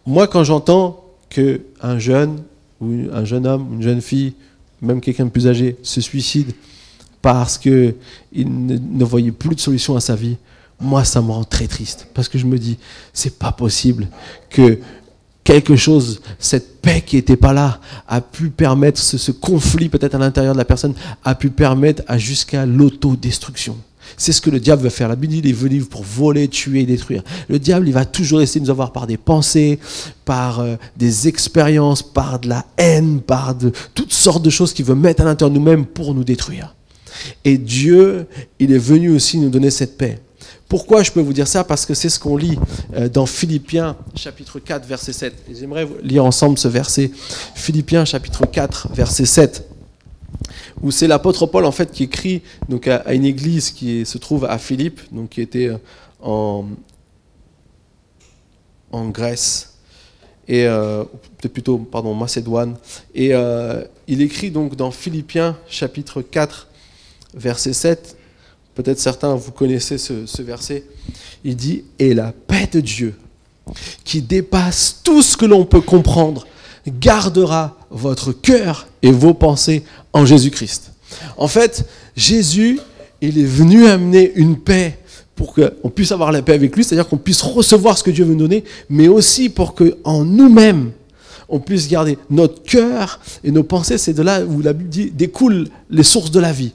Moi, 0.06 0.28
quand 0.28 0.44
j'entends 0.44 1.04
qu'un 1.30 2.00
jeune, 2.00 2.44
ou 2.80 2.94
un 3.12 3.26
jeune 3.26 3.48
homme, 3.48 3.76
une 3.76 3.82
jeune 3.82 4.02
fille, 4.02 4.34
même 4.82 5.02
quelqu'un 5.02 5.26
de 5.26 5.30
plus 5.30 5.48
âgé, 5.48 5.78
se 5.82 6.02
suicide 6.02 6.52
parce 7.22 7.58
qu'il 7.58 7.96
ne, 8.36 8.78
ne 8.78 9.04
voyait 9.04 9.32
plus 9.32 9.56
de 9.56 9.60
solution 9.60 9.96
à 9.96 10.00
sa 10.00 10.16
vie, 10.16 10.38
moi, 10.80 11.04
ça 11.04 11.22
me 11.22 11.32
rend 11.32 11.44
très 11.44 11.68
triste. 11.68 12.08
Parce 12.14 12.30
que 12.30 12.38
je 12.38 12.46
me 12.46 12.60
dis, 12.60 12.78
c'est 13.14 13.40
pas 13.40 13.52
possible 13.52 14.08
que 14.50 14.80
quelque 15.44 15.76
chose, 15.76 16.22
cette 16.40 16.82
paix 16.82 17.02
qui 17.02 17.16
n'était 17.16 17.38
pas 17.38 17.54
là, 17.54 17.80
a 18.08 18.20
pu 18.20 18.50
permettre, 18.50 19.00
ce, 19.00 19.32
conflit 19.32 19.90
peut-être 19.90 20.16
à 20.16 20.18
l'intérieur 20.18 20.54
de 20.54 20.58
la 20.58 20.66
personne, 20.66 20.94
a 21.24 21.36
pu 21.36 21.50
permettre 21.50 22.04
à 22.08 22.18
jusqu'à 22.18 22.66
l'autodestruction. 22.66 23.78
C'est 24.18 24.32
ce 24.32 24.42
que 24.42 24.50
le 24.50 24.60
diable 24.60 24.84
veut 24.84 24.90
faire. 24.90 25.08
La 25.08 25.16
Bible 25.16 25.34
dit 25.34 25.40
il 25.40 25.50
est 25.50 25.54
venu 25.54 25.82
pour 25.82 26.04
voler, 26.04 26.48
tuer 26.48 26.86
détruire. 26.86 27.24
Le 27.50 27.60
diable, 27.60 27.88
il 27.88 27.94
va 27.94 28.06
toujours 28.06 28.42
essayer 28.42 28.60
de 28.62 28.66
nous 28.66 28.72
avoir 28.72 28.92
par 28.92 29.08
des 29.08 29.18
pensées, 29.18 29.80
par 30.26 30.60
euh, 30.60 30.76
des 30.98 31.28
expériences, 31.28 32.02
par 32.02 32.40
de 32.40 32.50
la 32.50 32.66
haine, 32.78 33.22
par 33.22 33.56
de 33.56 33.72
toutes 33.94 34.14
sortes 34.14 34.44
de 34.44 34.50
choses 34.50 34.74
qu'il 34.74 34.86
veut 34.86 34.96
mettre 34.96 35.22
à 35.22 35.26
l'intérieur 35.26 35.52
de 35.52 35.60
nous-mêmes 35.60 35.86
pour 35.86 36.14
nous 36.14 36.24
détruire. 36.24 36.76
Et 37.44 37.58
Dieu, 37.58 38.28
il 38.60 38.72
est 38.72 38.78
venu 38.78 39.10
aussi 39.10 39.38
nous 39.38 39.50
donner 39.50 39.72
cette 39.72 39.98
paix. 39.98 40.20
Pourquoi 40.68 41.04
je 41.04 41.12
peux 41.12 41.22
vous 41.22 41.34
dire 41.34 41.48
ça? 41.48 41.64
Parce 41.64 41.86
que 41.86 41.94
c'est 41.94 42.10
ce 42.10 42.20
qu'on 42.20 42.38
lit 42.38 42.58
euh, 42.96 43.08
dans 43.08 43.26
Philippiens 43.26 43.96
chapitre 44.16 44.60
4 44.60 44.86
verset 44.88 45.14
7. 45.14 45.34
J'aimerais 45.54 45.88
lire 46.02 46.26
ensemble 46.26 46.58
ce 46.58 46.68
verset. 46.68 47.12
Philippiens 47.54 48.04
chapitre 48.04 48.46
4 48.46 48.90
verset 48.94 49.26
7 49.26 49.75
où 50.82 50.92
c'est 50.92 51.08
l'apôtre 51.08 51.46
Paul 51.46 51.66
en 51.66 51.72
fait 51.72 51.92
qui 51.92 52.04
écrit 52.04 52.42
donc 52.70 52.88
à, 52.88 53.14
une 53.14 53.26
église 53.26 53.72
qui 53.72 54.06
se 54.06 54.18
trouve 54.18 54.46
à 54.46 54.58
Philippe, 54.58 55.02
donc 55.12 55.30
qui 55.30 55.42
était 55.42 55.70
euh, 55.70 55.78
en, 56.22 56.66
Grèce 59.10 59.78
et 60.48 60.66
euh, 60.66 61.04
plutôt 61.54 61.78
pardon 61.80 62.14
Macédoine 62.14 62.78
et 63.14 63.34
il 64.08 64.22
écrit 64.22 64.52
donc 64.52 64.78
dans 64.78 64.90
Philippiens 64.90 65.58
chapitre 65.68 66.22
4 66.22 66.68
verset 67.34 67.74
7 67.74 68.18
Peut-être 68.76 69.00
certains, 69.00 69.34
vous 69.36 69.54
connaissez 69.54 69.98
ce, 69.98 70.42
verset. 70.42 70.84
Il 71.46 71.56
dit, 71.56 71.86
et 71.98 72.14
la 72.14 72.34
paix 72.34 72.68
de 72.72 72.82
Dieu, 72.82 73.16
qui 74.04 74.22
dépasse 74.22 75.00
tout 75.02 75.22
ce 75.22 75.38
que 75.38 75.46
l'on 75.46 75.66
peut 75.66 75.82
comprendre, 75.82 76.46
gardera 76.88 77.78
votre 77.90 78.32
cœur 78.32 78.88
et 79.02 79.12
vos 79.12 79.34
pensées 79.34 79.84
en 80.14 80.26
Jésus-Christ. 80.26 80.92
En 81.38 81.48
fait, 81.48 81.86
Jésus, 82.16 82.80
il 83.22 83.40
est 83.40 83.46
venu 83.46 83.88
amener 83.88 84.32
une 84.36 84.58
paix 84.58 85.00
pour 85.36 85.54
qu'on 85.54 85.90
puisse 85.90 86.12
avoir 86.12 86.32
la 86.32 86.42
paix 86.42 86.54
avec 86.54 86.76
lui, 86.76 86.84
c'est-à-dire 86.84 87.08
qu'on 87.08 87.18
puisse 87.18 87.42
recevoir 87.42 87.98
ce 87.98 88.04
que 88.04 88.12
Dieu 88.12 88.24
veut 88.24 88.34
nous 88.34 88.40
donner, 88.40 88.64
mais 88.90 89.08
aussi 89.08 89.50
pour 89.50 89.76
qu'en 89.76 90.24
nous-mêmes, 90.24 90.92
on 91.50 91.60
puisse 91.60 91.88
garder 91.88 92.18
notre 92.30 92.64
cœur 92.64 93.20
et 93.44 93.52
nos 93.52 93.64
pensées. 93.64 93.98
C'est 93.98 94.14
de 94.14 94.22
là 94.22 94.44
où 94.44 94.62
la 94.62 94.74
Bible 94.74 94.90
dit 94.90 95.12
découlent 95.12 95.68
les 95.90 96.04
sources 96.04 96.32
de 96.32 96.40
la 96.40 96.52
vie. 96.52 96.72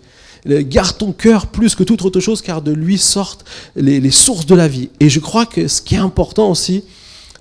Garde 0.46 0.96
ton 0.96 1.12
cœur 1.12 1.48
plus 1.48 1.74
que 1.74 1.82
toute 1.82 2.02
autre 2.02 2.20
chose, 2.20 2.40
car 2.40 2.62
de 2.62 2.72
lui 2.72 2.96
sortent 2.96 3.44
les, 3.76 4.10
sources 4.10 4.46
de 4.46 4.54
la 4.54 4.68
vie. 4.68 4.88
Et 5.00 5.10
je 5.10 5.20
crois 5.20 5.44
que 5.44 5.68
ce 5.68 5.82
qui 5.82 5.96
est 5.96 5.98
important 5.98 6.50
aussi, 6.50 6.84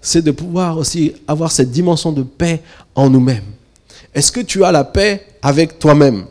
c'est 0.01 0.21
de 0.21 0.31
pouvoir 0.31 0.77
aussi 0.77 1.13
avoir 1.27 1.51
cette 1.51 1.71
dimension 1.71 2.11
de 2.11 2.23
paix 2.23 2.61
en 2.95 3.09
nous-mêmes. 3.09 3.43
Est-ce 4.13 4.31
que 4.31 4.39
tu 4.39 4.63
as 4.63 4.71
la 4.71 4.83
paix 4.83 5.25
avec 5.41 5.79
toi-même? 5.79 6.25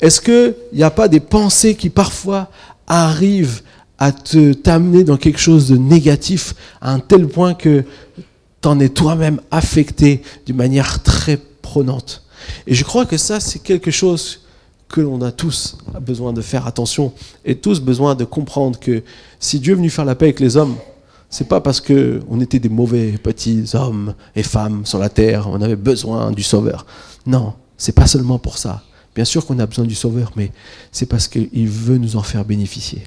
Est-ce 0.00 0.20
qu'il 0.20 0.54
n'y 0.72 0.82
a 0.82 0.90
pas 0.90 1.08
des 1.08 1.20
pensées 1.20 1.74
qui 1.74 1.90
parfois 1.90 2.48
arrivent 2.86 3.62
à 3.98 4.12
te 4.12 4.52
t'amener 4.52 5.04
dans 5.04 5.16
quelque 5.16 5.38
chose 5.38 5.68
de 5.68 5.76
négatif 5.76 6.54
à 6.80 6.92
un 6.92 6.98
tel 6.98 7.28
point 7.28 7.54
que 7.54 7.84
tu 8.60 8.68
en 8.68 8.80
es 8.80 8.88
toi-même 8.88 9.40
affecté 9.50 10.22
d'une 10.46 10.56
manière 10.56 11.02
très 11.02 11.38
prenante? 11.62 12.22
Et 12.66 12.74
je 12.74 12.84
crois 12.84 13.06
que 13.06 13.16
ça, 13.16 13.40
c'est 13.40 13.60
quelque 13.60 13.90
chose 13.90 14.40
que 14.88 15.00
l'on 15.00 15.20
a 15.22 15.32
tous 15.32 15.78
besoin 16.00 16.32
de 16.32 16.40
faire 16.40 16.66
attention 16.66 17.12
et 17.44 17.56
tous 17.56 17.80
besoin 17.80 18.14
de 18.14 18.24
comprendre 18.24 18.78
que 18.78 19.02
si 19.40 19.58
Dieu 19.58 19.72
est 19.72 19.76
venu 19.76 19.90
faire 19.90 20.04
la 20.04 20.14
paix 20.14 20.26
avec 20.26 20.40
les 20.40 20.56
hommes, 20.56 20.76
c'est 21.34 21.48
pas 21.48 21.60
parce 21.60 21.80
que 21.80 22.22
on 22.30 22.40
était 22.40 22.60
des 22.60 22.68
mauvais 22.68 23.18
petits 23.18 23.64
hommes 23.74 24.14
et 24.36 24.44
femmes 24.44 24.86
sur 24.86 25.00
la 25.00 25.08
terre, 25.08 25.48
on 25.48 25.60
avait 25.60 25.74
besoin 25.74 26.30
du 26.30 26.44
Sauveur. 26.44 26.86
Non, 27.26 27.54
c'est 27.76 27.90
pas 27.90 28.06
seulement 28.06 28.38
pour 28.38 28.56
ça. 28.56 28.84
Bien 29.16 29.24
sûr 29.24 29.44
qu'on 29.44 29.58
a 29.58 29.66
besoin 29.66 29.84
du 29.84 29.96
Sauveur, 29.96 30.30
mais 30.36 30.52
c'est 30.92 31.06
parce 31.06 31.26
qu'il 31.26 31.68
veut 31.68 31.98
nous 31.98 32.14
en 32.14 32.22
faire 32.22 32.44
bénéficier. 32.44 33.02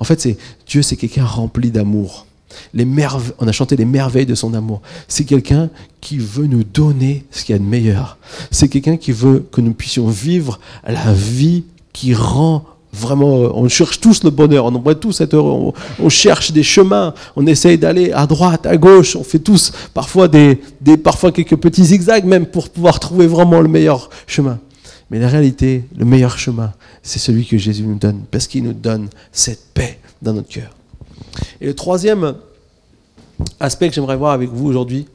En 0.00 0.04
fait, 0.04 0.26
Dieu, 0.66 0.82
c'est 0.82 0.96
quelqu'un 0.96 1.24
rempli 1.24 1.70
d'amour 1.70 2.26
on 2.74 3.46
a 3.46 3.52
chanté 3.52 3.76
les 3.76 3.84
merveilles 3.84 4.26
de 4.26 4.34
son 4.34 4.54
amour. 4.54 4.80
C'est 5.06 5.24
quelqu'un 5.24 5.70
qui 6.00 6.18
veut 6.18 6.46
nous 6.46 6.64
donner 6.64 7.26
ce 7.30 7.44
qu'il 7.44 7.54
y 7.54 7.56
a 7.56 7.58
de 7.58 7.64
meilleur. 7.64 8.16
C'est 8.50 8.68
quelqu'un 8.68 8.96
qui 8.96 9.12
veut 9.12 9.46
que 9.52 9.60
nous 9.60 9.74
puissions 9.74 10.08
vivre 10.08 10.58
la 10.86 11.12
vie 11.12 11.64
qui 11.92 12.14
rend 12.14 12.64
vraiment, 12.92 13.26
on 13.54 13.68
cherche 13.68 14.00
tous 14.00 14.24
le 14.24 14.30
bonheur, 14.30 14.64
on 14.64 14.74
aimerait 14.74 14.94
tous 14.94 15.20
être 15.20 15.34
heureux, 15.34 15.72
on, 15.98 16.08
cherche 16.08 16.52
des 16.52 16.62
chemins, 16.62 17.14
on 17.36 17.46
essaye 17.46 17.78
d'aller 17.78 18.12
à 18.12 18.26
droite, 18.26 18.66
à 18.66 18.76
gauche, 18.76 19.16
on 19.16 19.24
fait 19.24 19.38
tous 19.38 19.72
parfois 19.94 20.28
des, 20.28 20.58
parfois 21.02 21.32
quelques 21.32 21.56
petits 21.56 21.84
zigzags 21.84 22.24
même 22.24 22.46
pour 22.46 22.70
pouvoir 22.70 22.98
trouver 23.00 23.26
vraiment 23.26 23.60
le 23.60 23.68
meilleur 23.68 24.10
chemin. 24.26 24.58
Mais 25.10 25.18
la 25.18 25.28
réalité, 25.28 25.84
le 25.96 26.04
meilleur 26.04 26.38
chemin, 26.38 26.72
c'est 27.02 27.18
celui 27.18 27.46
que 27.46 27.56
Jésus 27.56 27.82
nous 27.82 27.98
donne, 27.98 28.22
parce 28.30 28.46
qu'il 28.46 28.62
nous 28.64 28.74
donne 28.74 29.08
cette 29.32 29.72
paix 29.72 29.98
dans 30.20 30.32
notre 30.32 30.48
cœur. 30.48 30.70
Et 31.60 31.66
le 31.66 31.74
troisième 31.74 32.34
aspect 33.60 33.88
que 33.88 33.94
j'aimerais 33.94 34.16
voir 34.16 34.32
avec 34.32 34.50
vous 34.50 34.66
aujourd'hui, 34.66 35.06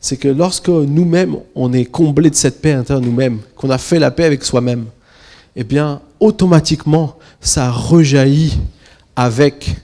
c'est 0.00 0.16
que 0.16 0.28
lorsque 0.28 0.68
nous-mêmes, 0.68 1.36
on 1.54 1.72
est 1.74 1.84
comblés 1.84 2.30
de 2.30 2.34
cette 2.34 2.62
paix 2.62 2.72
intérieure 2.72 3.04
nous-mêmes, 3.04 3.40
qu'on 3.56 3.68
a 3.68 3.76
fait 3.76 3.98
la 3.98 4.10
paix 4.10 4.24
avec 4.24 4.42
soi-même, 4.42 4.86
eh 5.56 5.64
bien, 5.64 6.00
automatiquement, 6.20 7.16
ça 7.40 7.70
rejaillit 7.70 8.58
avec 9.16 9.74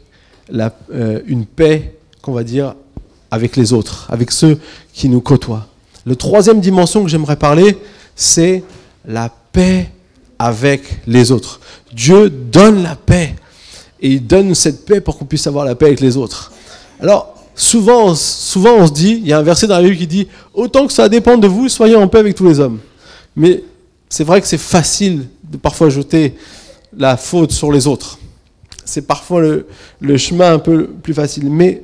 la, 0.48 0.74
euh, 0.92 1.20
une 1.26 1.46
paix, 1.46 1.96
qu'on 2.22 2.32
va 2.32 2.44
dire, 2.44 2.74
avec 3.30 3.56
les 3.56 3.72
autres, 3.72 4.06
avec 4.10 4.30
ceux 4.30 4.58
qui 4.92 5.08
nous 5.08 5.20
côtoient. 5.20 5.66
Le 6.04 6.14
troisième 6.14 6.60
dimension 6.60 7.02
que 7.02 7.08
j'aimerais 7.08 7.36
parler, 7.36 7.78
c'est 8.14 8.62
la 9.06 9.30
paix 9.52 9.90
avec 10.38 10.82
les 11.06 11.32
autres. 11.32 11.60
Dieu 11.92 12.30
donne 12.30 12.82
la 12.82 12.94
paix 12.94 13.34
et 14.00 14.12
il 14.12 14.26
donne 14.26 14.54
cette 14.54 14.84
paix 14.84 15.00
pour 15.00 15.18
qu'on 15.18 15.24
puisse 15.24 15.46
avoir 15.46 15.64
la 15.64 15.74
paix 15.74 15.86
avec 15.86 16.00
les 16.00 16.16
autres. 16.16 16.52
Alors, 17.00 17.34
souvent, 17.54 18.14
souvent 18.14 18.74
on 18.76 18.86
se 18.86 18.92
dit, 18.92 19.20
il 19.22 19.26
y 19.26 19.32
a 19.32 19.38
un 19.38 19.42
verset 19.42 19.66
dans 19.66 19.76
la 19.76 19.82
Bible 19.82 19.96
qui 19.96 20.06
dit, 20.06 20.28
autant 20.54 20.86
que 20.86 20.92
ça 20.92 21.08
dépend 21.08 21.38
de 21.38 21.48
vous, 21.48 21.68
soyez 21.68 21.96
en 21.96 22.06
paix 22.06 22.18
avec 22.18 22.36
tous 22.36 22.46
les 22.46 22.60
hommes. 22.60 22.78
Mais 23.34 23.64
c'est 24.08 24.24
vrai 24.24 24.40
que 24.40 24.46
c'est 24.46 24.58
facile 24.58 25.26
de 25.50 25.56
parfois 25.56 25.88
jeter 25.88 26.34
la 26.96 27.16
faute 27.16 27.52
sur 27.52 27.72
les 27.72 27.86
autres. 27.86 28.18
C'est 28.84 29.06
parfois 29.06 29.42
le, 30.00 30.16
chemin 30.16 30.54
un 30.54 30.58
peu 30.58 30.86
plus 30.86 31.14
facile. 31.14 31.50
Mais 31.50 31.82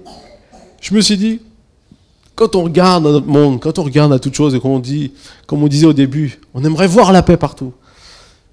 je 0.81 0.95
me 0.95 1.01
suis 1.01 1.17
dit, 1.17 1.41
quand 2.35 2.55
on 2.55 2.65
regarde 2.65 3.05
dans 3.05 3.13
notre 3.13 3.27
monde, 3.27 3.61
quand 3.61 3.79
on 3.79 3.83
regarde 3.83 4.13
à 4.13 4.19
toute 4.19 4.35
chose 4.35 4.55
et 4.55 4.61
qu'on 4.61 4.79
dit, 4.79 5.13
comme 5.47 5.63
on 5.63 5.69
disait 5.69 5.87
au 5.87 5.93
début, 5.93 6.41
on 6.55 6.65
aimerait 6.65 6.87
voir 6.87 7.13
la 7.13 7.23
paix 7.23 7.37
partout. 7.37 7.73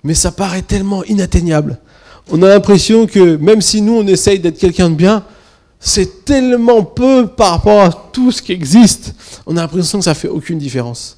Mais 0.03 0.13
ça 0.13 0.31
paraît 0.31 0.61
tellement 0.61 1.03
inatteignable 1.03 1.79
on 2.31 2.41
a 2.41 2.49
l'impression 2.49 3.07
que 3.07 3.37
même 3.37 3.61
si 3.61 3.81
nous, 3.81 3.93
on 3.93 4.07
essaye 4.07 4.39
d'être 4.39 4.57
quelqu'un 4.57 4.89
de 4.89 4.95
bien, 4.95 5.23
c'est 5.79 6.25
tellement 6.25 6.83
peu 6.83 7.27
par 7.27 7.51
rapport 7.51 7.81
à 7.81 7.91
tout 8.11 8.31
ce 8.31 8.41
qui 8.41 8.51
existe. 8.51 9.15
On 9.45 9.57
a 9.57 9.61
l'impression 9.61 9.99
que 9.99 10.05
ça 10.05 10.13
fait 10.13 10.27
aucune 10.27 10.59
différence. 10.59 11.17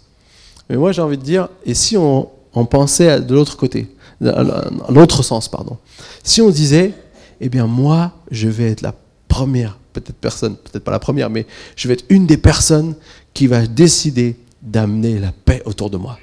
Mais 0.69 0.77
moi, 0.77 0.91
j'ai 0.91 1.01
envie 1.01 1.17
de 1.17 1.23
dire, 1.23 1.49
et 1.65 1.73
si 1.73 1.97
on, 1.97 2.29
pensait 2.65 3.21
de 3.21 3.33
l'autre 3.33 3.57
côté, 3.57 3.87
dans 4.19 4.61
l'autre 4.89 5.23
sens, 5.23 5.49
pardon. 5.49 5.77
Si 6.23 6.41
on 6.41 6.49
disait, 6.49 6.93
eh 7.39 7.49
bien, 7.49 7.65
moi, 7.67 8.11
je 8.29 8.47
vais 8.47 8.69
être 8.71 8.81
la 8.81 8.93
première, 9.27 9.77
peut-être 9.93 10.15
personne, 10.15 10.55
peut-être 10.55 10.83
pas 10.83 10.91
la 10.91 10.99
première, 10.99 11.29
mais 11.29 11.45
je 11.75 11.87
vais 11.87 11.95
être 11.95 12.05
une 12.09 12.27
des 12.27 12.37
personnes 12.37 12.95
qui 13.33 13.47
va 13.47 13.65
décider 13.65 14.37
d'amener 14.61 15.19
la 15.19 15.31
paix 15.31 15.63
autour 15.65 15.89
de 15.89 15.97
moi, 15.97 16.19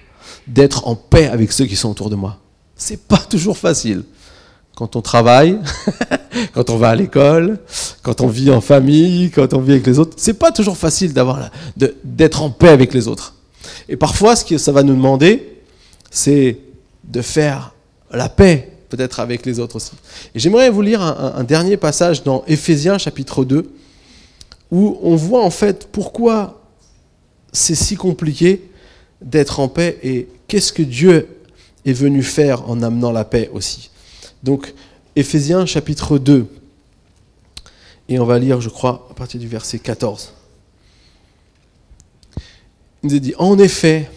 d'être 0.47 0.87
en 0.87 0.95
paix 0.95 1.27
avec 1.27 1.53
ceux 1.53 1.67
qui 1.67 1.77
sont 1.77 1.91
autour 1.91 2.11
de 2.11 2.17
moi. 2.17 2.39
C'est 2.77 3.01
pas 3.09 3.19
toujours 3.19 3.59
facile 3.59 4.05
quand 4.77 4.95
on 4.95 5.03
travaille, 5.03 5.59
quand 6.55 6.71
on 6.71 6.77
va 6.77 6.91
à 6.91 6.95
l'école, 6.95 7.59
quand 8.03 8.21
on 8.21 8.29
vit 8.29 8.53
en 8.53 8.61
famille, 8.61 9.33
quand 9.33 9.53
on 9.53 9.61
vit 9.61 9.73
avec 9.73 9.87
les 9.89 9.99
autres. 9.99 10.13
C'est 10.17 10.39
pas 10.39 10.53
toujours 10.53 10.77
facile 10.77 11.13
d'avoir, 11.13 11.51
d'être 12.05 12.43
en 12.43 12.51
paix 12.51 12.69
avec 12.69 12.95
les 12.95 13.09
autres. 13.09 13.35
Et 13.89 13.97
parfois, 13.97 14.37
ce 14.37 14.45
que 14.45 14.57
ça 14.57 14.71
va 14.71 14.85
nous 14.85 14.95
demander, 14.95 15.58
c'est 16.11 16.59
de 17.05 17.23
faire 17.23 17.75
la 18.11 18.29
paix, 18.29 18.73
peut-être 18.89 19.21
avec 19.21 19.45
les 19.47 19.59
autres 19.61 19.77
aussi. 19.77 19.93
Et 20.35 20.39
j'aimerais 20.39 20.71
vous 20.71 20.83
lire 20.83 21.03
un, 21.03 21.45
dernier 21.45 21.77
passage 21.77 22.23
dans 22.23 22.45
Éphésiens 22.47 22.99
chapitre 22.99 23.45
2, 23.45 23.71
où 24.71 24.99
on 25.03 25.17
voit 25.17 25.43
en 25.43 25.51
fait 25.51 25.89
pourquoi 25.91 26.63
c'est 27.53 27.75
si 27.75 27.97
compliqué 27.97 28.71
d'être 29.21 29.61
en 29.61 29.69
paix 29.69 29.99
et 30.03 30.29
qu'est-ce 30.47 30.73
que 30.73 30.83
Dieu 30.83 31.29
est 31.85 31.93
venu 31.93 32.23
faire 32.23 32.69
en 32.69 32.83
amenant 32.83 33.13
la 33.13 33.25
paix 33.25 33.51
aussi. 33.53 33.91
Donc, 34.43 34.75
Éphésiens 35.17 35.67
chapitre 35.67 36.19
2, 36.19 36.47
et 38.09 38.19
on 38.19 38.25
va 38.25 38.39
lire, 38.39 38.61
je 38.61 38.69
crois, 38.69 39.09
à 39.11 39.15
partir 39.15 39.41
du 39.41 39.49
verset 39.49 39.79
14. 39.79 40.33
Il 43.03 43.11
nous 43.11 43.19
dit, 43.19 43.35
en 43.39 43.59
effet, 43.59 44.11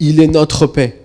il 0.00 0.20
est 0.20 0.28
notre 0.28 0.66
paix, 0.66 1.00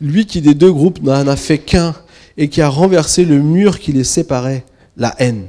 lui 0.00 0.26
qui 0.26 0.40
des 0.40 0.54
deux 0.54 0.72
groupes 0.72 1.02
n'en 1.02 1.26
a 1.26 1.36
fait 1.36 1.58
qu'un 1.58 1.94
et 2.36 2.48
qui 2.48 2.62
a 2.62 2.68
renversé 2.68 3.24
le 3.24 3.40
mur 3.40 3.78
qui 3.78 3.92
les 3.92 4.04
séparait, 4.04 4.64
la 4.96 5.14
haine. 5.18 5.46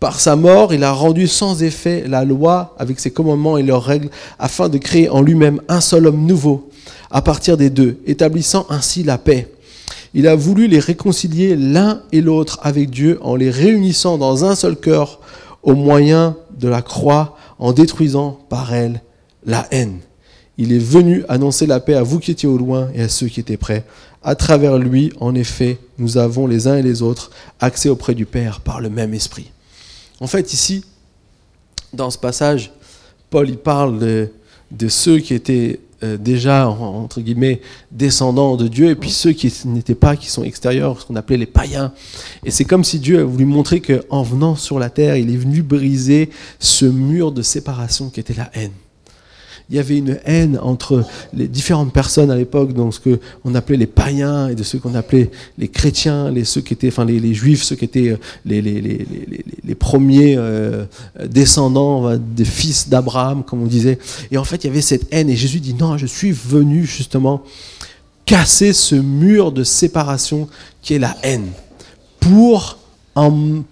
Par 0.00 0.20
sa 0.20 0.36
mort, 0.36 0.72
il 0.72 0.84
a 0.84 0.92
rendu 0.92 1.26
sans 1.26 1.62
effet 1.62 2.04
la 2.06 2.24
loi 2.24 2.74
avec 2.78 3.00
ses 3.00 3.10
commandements 3.10 3.58
et 3.58 3.62
leurs 3.62 3.84
règles, 3.84 4.10
afin 4.38 4.68
de 4.68 4.78
créer 4.78 5.08
en 5.08 5.22
lui-même 5.22 5.60
un 5.68 5.80
seul 5.80 6.06
homme 6.06 6.24
nouveau, 6.24 6.70
à 7.10 7.20
partir 7.20 7.56
des 7.56 7.70
deux, 7.70 7.98
établissant 8.06 8.66
ainsi 8.70 9.02
la 9.02 9.18
paix 9.18 9.48
il 10.14 10.26
a 10.26 10.34
voulu 10.34 10.66
les 10.68 10.78
réconcilier 10.78 11.56
l'un 11.56 12.02
et 12.12 12.20
l'autre 12.20 12.58
avec 12.62 12.90
Dieu 12.90 13.18
en 13.22 13.36
les 13.36 13.50
réunissant 13.50 14.18
dans 14.18 14.44
un 14.44 14.54
seul 14.54 14.76
cœur 14.76 15.20
au 15.62 15.74
moyen 15.74 16.36
de 16.58 16.68
la 16.68 16.82
croix, 16.82 17.36
en 17.58 17.72
détruisant 17.72 18.38
par 18.48 18.72
elle 18.72 19.02
la 19.44 19.66
haine. 19.70 19.98
Il 20.60 20.72
est 20.72 20.78
venu 20.78 21.24
annoncer 21.28 21.66
la 21.66 21.78
paix 21.78 21.94
à 21.94 22.02
vous 22.02 22.18
qui 22.18 22.32
étiez 22.32 22.48
au 22.48 22.58
loin 22.58 22.90
et 22.92 23.02
à 23.02 23.08
ceux 23.08 23.28
qui 23.28 23.38
étaient 23.38 23.56
près. 23.56 23.84
À 24.24 24.34
travers 24.34 24.76
lui, 24.76 25.12
en 25.20 25.36
effet, 25.36 25.78
nous 25.98 26.18
avons 26.18 26.48
les 26.48 26.66
uns 26.66 26.76
et 26.76 26.82
les 26.82 27.00
autres 27.00 27.30
accès 27.60 27.88
auprès 27.88 28.16
du 28.16 28.26
Père 28.26 28.60
par 28.60 28.80
le 28.80 28.90
même 28.90 29.14
esprit. 29.14 29.52
En 30.18 30.26
fait, 30.26 30.52
ici, 30.52 30.84
dans 31.92 32.10
ce 32.10 32.18
passage, 32.18 32.72
Paul 33.30 33.48
il 33.48 33.56
parle 33.56 34.00
de, 34.00 34.88
ceux 34.88 35.20
qui 35.20 35.32
étaient 35.32 35.78
euh, 36.02 36.16
déjà, 36.16 36.68
entre 36.68 37.20
guillemets, 37.20 37.60
descendants 37.92 38.56
de 38.56 38.66
Dieu, 38.66 38.90
et 38.90 38.96
puis 38.96 39.10
ceux 39.10 39.32
qui 39.32 39.52
n'étaient 39.64 39.94
pas, 39.94 40.16
qui 40.16 40.28
sont 40.28 40.42
extérieurs, 40.42 41.00
ce 41.00 41.06
qu'on 41.06 41.14
appelait 41.14 41.36
les 41.36 41.46
païens. 41.46 41.92
Et 42.44 42.50
c'est 42.50 42.64
comme 42.64 42.82
si 42.82 42.98
Dieu 42.98 43.20
a 43.20 43.24
voulu 43.24 43.44
montrer 43.44 43.80
qu'en 43.80 44.22
venant 44.24 44.56
sur 44.56 44.80
la 44.80 44.90
terre, 44.90 45.16
il 45.16 45.32
est 45.32 45.36
venu 45.36 45.62
briser 45.62 46.30
ce 46.58 46.84
mur 46.84 47.30
de 47.30 47.42
séparation 47.42 48.10
qui 48.10 48.18
était 48.18 48.34
la 48.34 48.50
haine 48.54 48.72
il 49.70 49.76
y 49.76 49.78
avait 49.78 49.98
une 49.98 50.18
haine 50.24 50.58
entre 50.62 51.04
les 51.34 51.46
différentes 51.46 51.92
personnes 51.92 52.30
à 52.30 52.36
l'époque, 52.36 52.72
donc 52.72 52.94
ce 52.94 53.00
qu'on 53.00 53.54
appelait 53.54 53.76
les 53.76 53.86
païens 53.86 54.48
et 54.48 54.54
de 54.54 54.62
ceux 54.62 54.78
qu'on 54.78 54.94
appelait 54.94 55.30
les 55.58 55.68
chrétiens, 55.68 56.30
les, 56.30 56.44
ceux 56.44 56.62
qui 56.62 56.72
étaient, 56.72 56.88
enfin 56.88 57.04
les, 57.04 57.34
juifs, 57.34 57.62
ceux 57.62 57.76
qui 57.76 57.84
étaient 57.84 58.08
euh, 58.08 58.18
les, 58.46 59.74
premiers 59.74 60.36
euh, 60.38 60.84
descendants 61.26 62.16
des 62.16 62.46
fils 62.46 62.88
d'Abraham, 62.88 63.44
comme 63.44 63.62
on 63.62 63.66
disait. 63.66 63.98
Et 64.30 64.38
en 64.38 64.44
fait, 64.44 64.64
il 64.64 64.68
y 64.68 64.70
avait 64.70 64.80
cette 64.80 65.06
haine. 65.12 65.28
Et 65.28 65.36
Jésus 65.36 65.60
dit, 65.60 65.74
non, 65.74 65.98
je 65.98 66.06
suis 66.06 66.32
venu 66.32 66.86
justement 66.86 67.42
casser 68.24 68.72
ce 68.72 68.94
mur 68.94 69.52
de 69.52 69.64
séparation 69.64 70.48
qui 70.80 70.94
est 70.94 70.98
la 70.98 71.14
haine, 71.22 71.48
pour, 72.20 72.78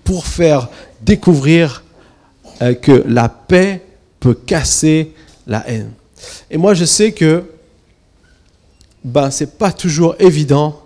pour 0.05 0.27
faire 0.27 0.69
découvrir 1.05 1.85
euh, 2.63 2.75
que 2.75 3.05
la 3.07 3.29
paix 3.29 3.83
peut 4.21 4.35
casser 4.35 5.13
la 5.47 5.69
haine. 5.69 5.91
Et 6.51 6.57
moi, 6.57 6.75
je 6.75 6.85
sais 6.85 7.13
que 7.13 7.45
ben, 9.05 9.31
ce 9.31 9.45
n'est 9.45 9.51
pas 9.51 9.73
toujours 9.73 10.17
évident 10.19 10.81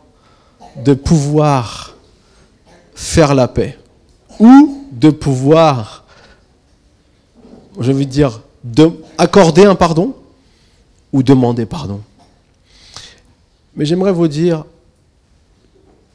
de 0.84 0.94
pouvoir 0.94 1.96
faire 2.94 3.34
la 3.34 3.48
paix 3.48 3.78
ou 4.38 4.86
de 4.92 5.10
pouvoir, 5.10 6.04
je 7.78 7.92
veux 7.92 8.04
dire, 8.04 8.42
de, 8.62 8.90
accorder 9.16 9.64
un 9.64 9.74
pardon 9.74 10.14
ou 11.12 11.22
demander 11.22 11.66
pardon. 11.66 12.00
Mais 13.74 13.86
j'aimerais 13.86 14.12
vous 14.12 14.28
dire 14.28 14.64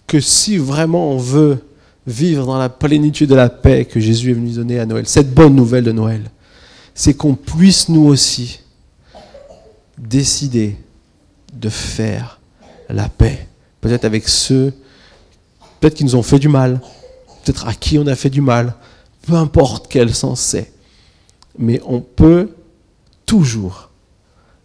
que 0.07 0.19
si 0.19 0.57
vraiment 0.57 1.11
on 1.11 1.17
veut 1.17 1.63
vivre 2.05 2.45
dans 2.45 2.57
la 2.57 2.69
plénitude 2.69 3.29
de 3.29 3.35
la 3.35 3.49
paix 3.49 3.85
que 3.85 3.99
Jésus 3.99 4.31
est 4.31 4.35
venu 4.35 4.51
donner 4.51 4.79
à 4.79 4.85
Noël, 4.85 5.07
cette 5.07 5.33
bonne 5.33 5.55
nouvelle 5.55 5.83
de 5.83 5.91
Noël, 5.91 6.21
c'est 6.95 7.13
qu'on 7.13 7.35
puisse 7.35 7.89
nous 7.89 8.05
aussi 8.05 8.61
décider 9.97 10.77
de 11.53 11.69
faire 11.69 12.39
la 12.89 13.09
paix. 13.09 13.47
Peut-être 13.81 14.05
avec 14.05 14.27
ceux, 14.29 14.73
peut-être 15.79 15.93
qui 15.93 16.05
nous 16.05 16.15
ont 16.15 16.23
fait 16.23 16.39
du 16.39 16.47
mal, 16.47 16.79
peut-être 17.43 17.67
à 17.67 17.73
qui 17.73 17.99
on 17.99 18.07
a 18.07 18.15
fait 18.15 18.29
du 18.29 18.41
mal, 18.41 18.75
peu 19.27 19.33
importe 19.33 19.87
quel 19.89 20.15
sens 20.15 20.39
c'est. 20.39 20.71
Mais 21.59 21.81
on 21.85 21.99
peut 21.99 22.55
toujours 23.25 23.89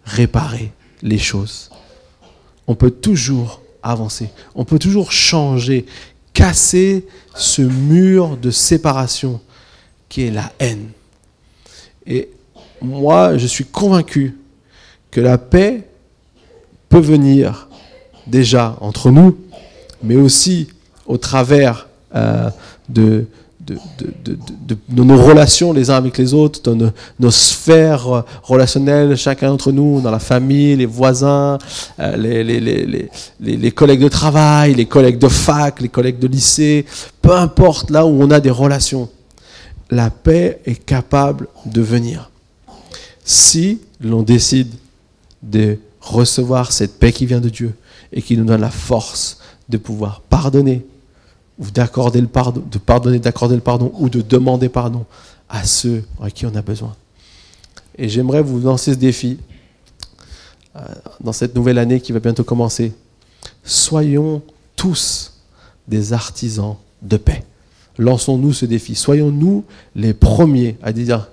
réparer 0.05 0.73
les 1.03 1.19
choses. 1.19 1.71
On 2.67 2.77
peut 2.77 2.91
toujours 2.91 3.61
avancer. 3.83 4.31
On 4.55 4.65
peut 4.65 4.79
toujours 4.79 5.11
changer, 5.11 5.87
casser 6.33 7.07
ce 7.35 7.63
mur 7.63 8.37
de 8.37 8.51
séparation 8.51 9.41
qui 10.09 10.23
est 10.23 10.31
la 10.31 10.53
haine. 10.59 10.91
Et 12.11 12.29
moi, 12.83 13.39
je 13.39 13.47
suis 13.47 13.65
convaincu 13.65 14.37
que 15.13 15.21
la 15.21 15.39
paix 15.39 15.85
peut 16.89 16.99
venir 16.99 17.69
déjà 18.27 18.77
entre 18.81 19.11
nous, 19.11 19.39
mais 20.03 20.17
aussi 20.17 20.69
au 21.07 21.17
travers 21.17 21.89
euh, 22.15 22.51
de, 22.89 23.27
nos 24.89 25.23
relations 25.23 25.73
les 25.73 25.91
uns 25.91 25.95
avec 25.95 26.19
les 26.19 26.35
autres, 26.35 26.73
de 26.73 26.91
nos, 27.21 27.31
sphères 27.31 28.25
relationnelles, 28.43 29.17
chacun 29.17 29.51
d'entre 29.51 29.71
nous, 29.71 30.01
dans 30.01 30.11
la 30.11 30.19
famille, 30.19 30.75
les 30.75 30.87
voisins, 30.87 31.59
euh, 32.01 32.17
les, 32.17 33.09
les, 33.41 33.71
collègues 33.71 34.03
de 34.03 34.09
travail, 34.09 34.75
les 34.75 34.87
collègues 34.87 35.19
de 35.19 35.29
fac, 35.29 35.81
les 35.81 35.89
collègues 35.89 36.19
de 36.19 36.27
lycée, 36.27 36.85
peu 37.23 37.37
importe 37.37 37.91
là 37.91 38.05
où 38.05 38.21
on 38.21 38.31
a 38.33 38.41
des 38.41 38.51
relations 38.51 39.09
la 39.91 40.11
paix 40.11 40.61
est 40.65 40.85
capable 40.85 41.49
de 41.67 41.83
venir. 41.83 42.31
Si 43.25 43.81
l'on 44.01 44.23
décide 44.23 44.73
de 45.43 45.79
recevoir 46.01 46.73
cette 46.73 46.99
paix 46.99 47.13
qui 47.13 47.27
vient 47.27 47.41
de 47.41 47.49
Dieu 47.49 47.75
et 48.13 48.23
qui 48.23 48.37
nous 48.37 48.45
donne 48.45 48.61
la 48.61 48.71
force 48.71 49.39
de 49.69 49.77
pouvoir 49.77 50.21
pardonner 50.23 50.87
ou 51.59 51.71
d'accorder 51.71 52.21
le 52.21 52.27
pardon, 52.27 52.63
de 52.71 52.79
pardonner, 52.79 53.19
d'accorder 53.19 53.55
le 53.55 53.61
pardon 53.61 53.93
ou 53.99 54.09
de 54.09 54.21
demander 54.23 54.69
pardon 54.69 55.05
à 55.49 55.65
ceux 55.65 56.05
à 56.23 56.31
qui 56.31 56.47
on 56.47 56.55
a 56.55 56.63
besoin. 56.63 56.95
Et 57.99 58.09
j'aimerais 58.09 58.43
vous 58.43 58.61
lancer 58.61 58.95
ce 58.95 58.99
défi 58.99 59.39
euh, 60.77 60.81
dans 61.21 61.33
cette 61.33 61.55
nouvelle 61.55 61.79
année 61.79 62.01
qui 62.01 62.13
va 62.13 62.21
bientôt 62.21 62.45
commencer. 62.45 62.93
Soyons 63.65 64.43
tous 64.77 65.35
des 65.87 66.13
artisans 66.13 66.77
de 67.03 67.17
paix 67.17 67.45
lançons-nous 68.01 68.53
ce 68.53 68.65
défi. 68.65 68.95
Soyons-nous 68.95 69.65
les 69.95 70.15
premiers 70.15 70.77
à 70.83 70.93
dire, 70.93 71.29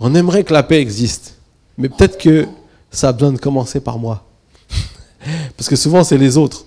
on 0.00 0.14
aimerait 0.14 0.44
que 0.44 0.52
la 0.52 0.64
paix 0.64 0.80
existe, 0.80 1.36
mais 1.78 1.88
peut-être 1.88 2.18
que 2.18 2.46
ça 2.90 3.08
a 3.08 3.12
besoin 3.12 3.32
de 3.32 3.38
commencer 3.38 3.80
par 3.80 3.98
moi. 3.98 4.24
Parce 5.56 5.68
que 5.68 5.76
souvent, 5.76 6.02
c'est 6.02 6.18
les 6.18 6.36
autres. 6.36 6.66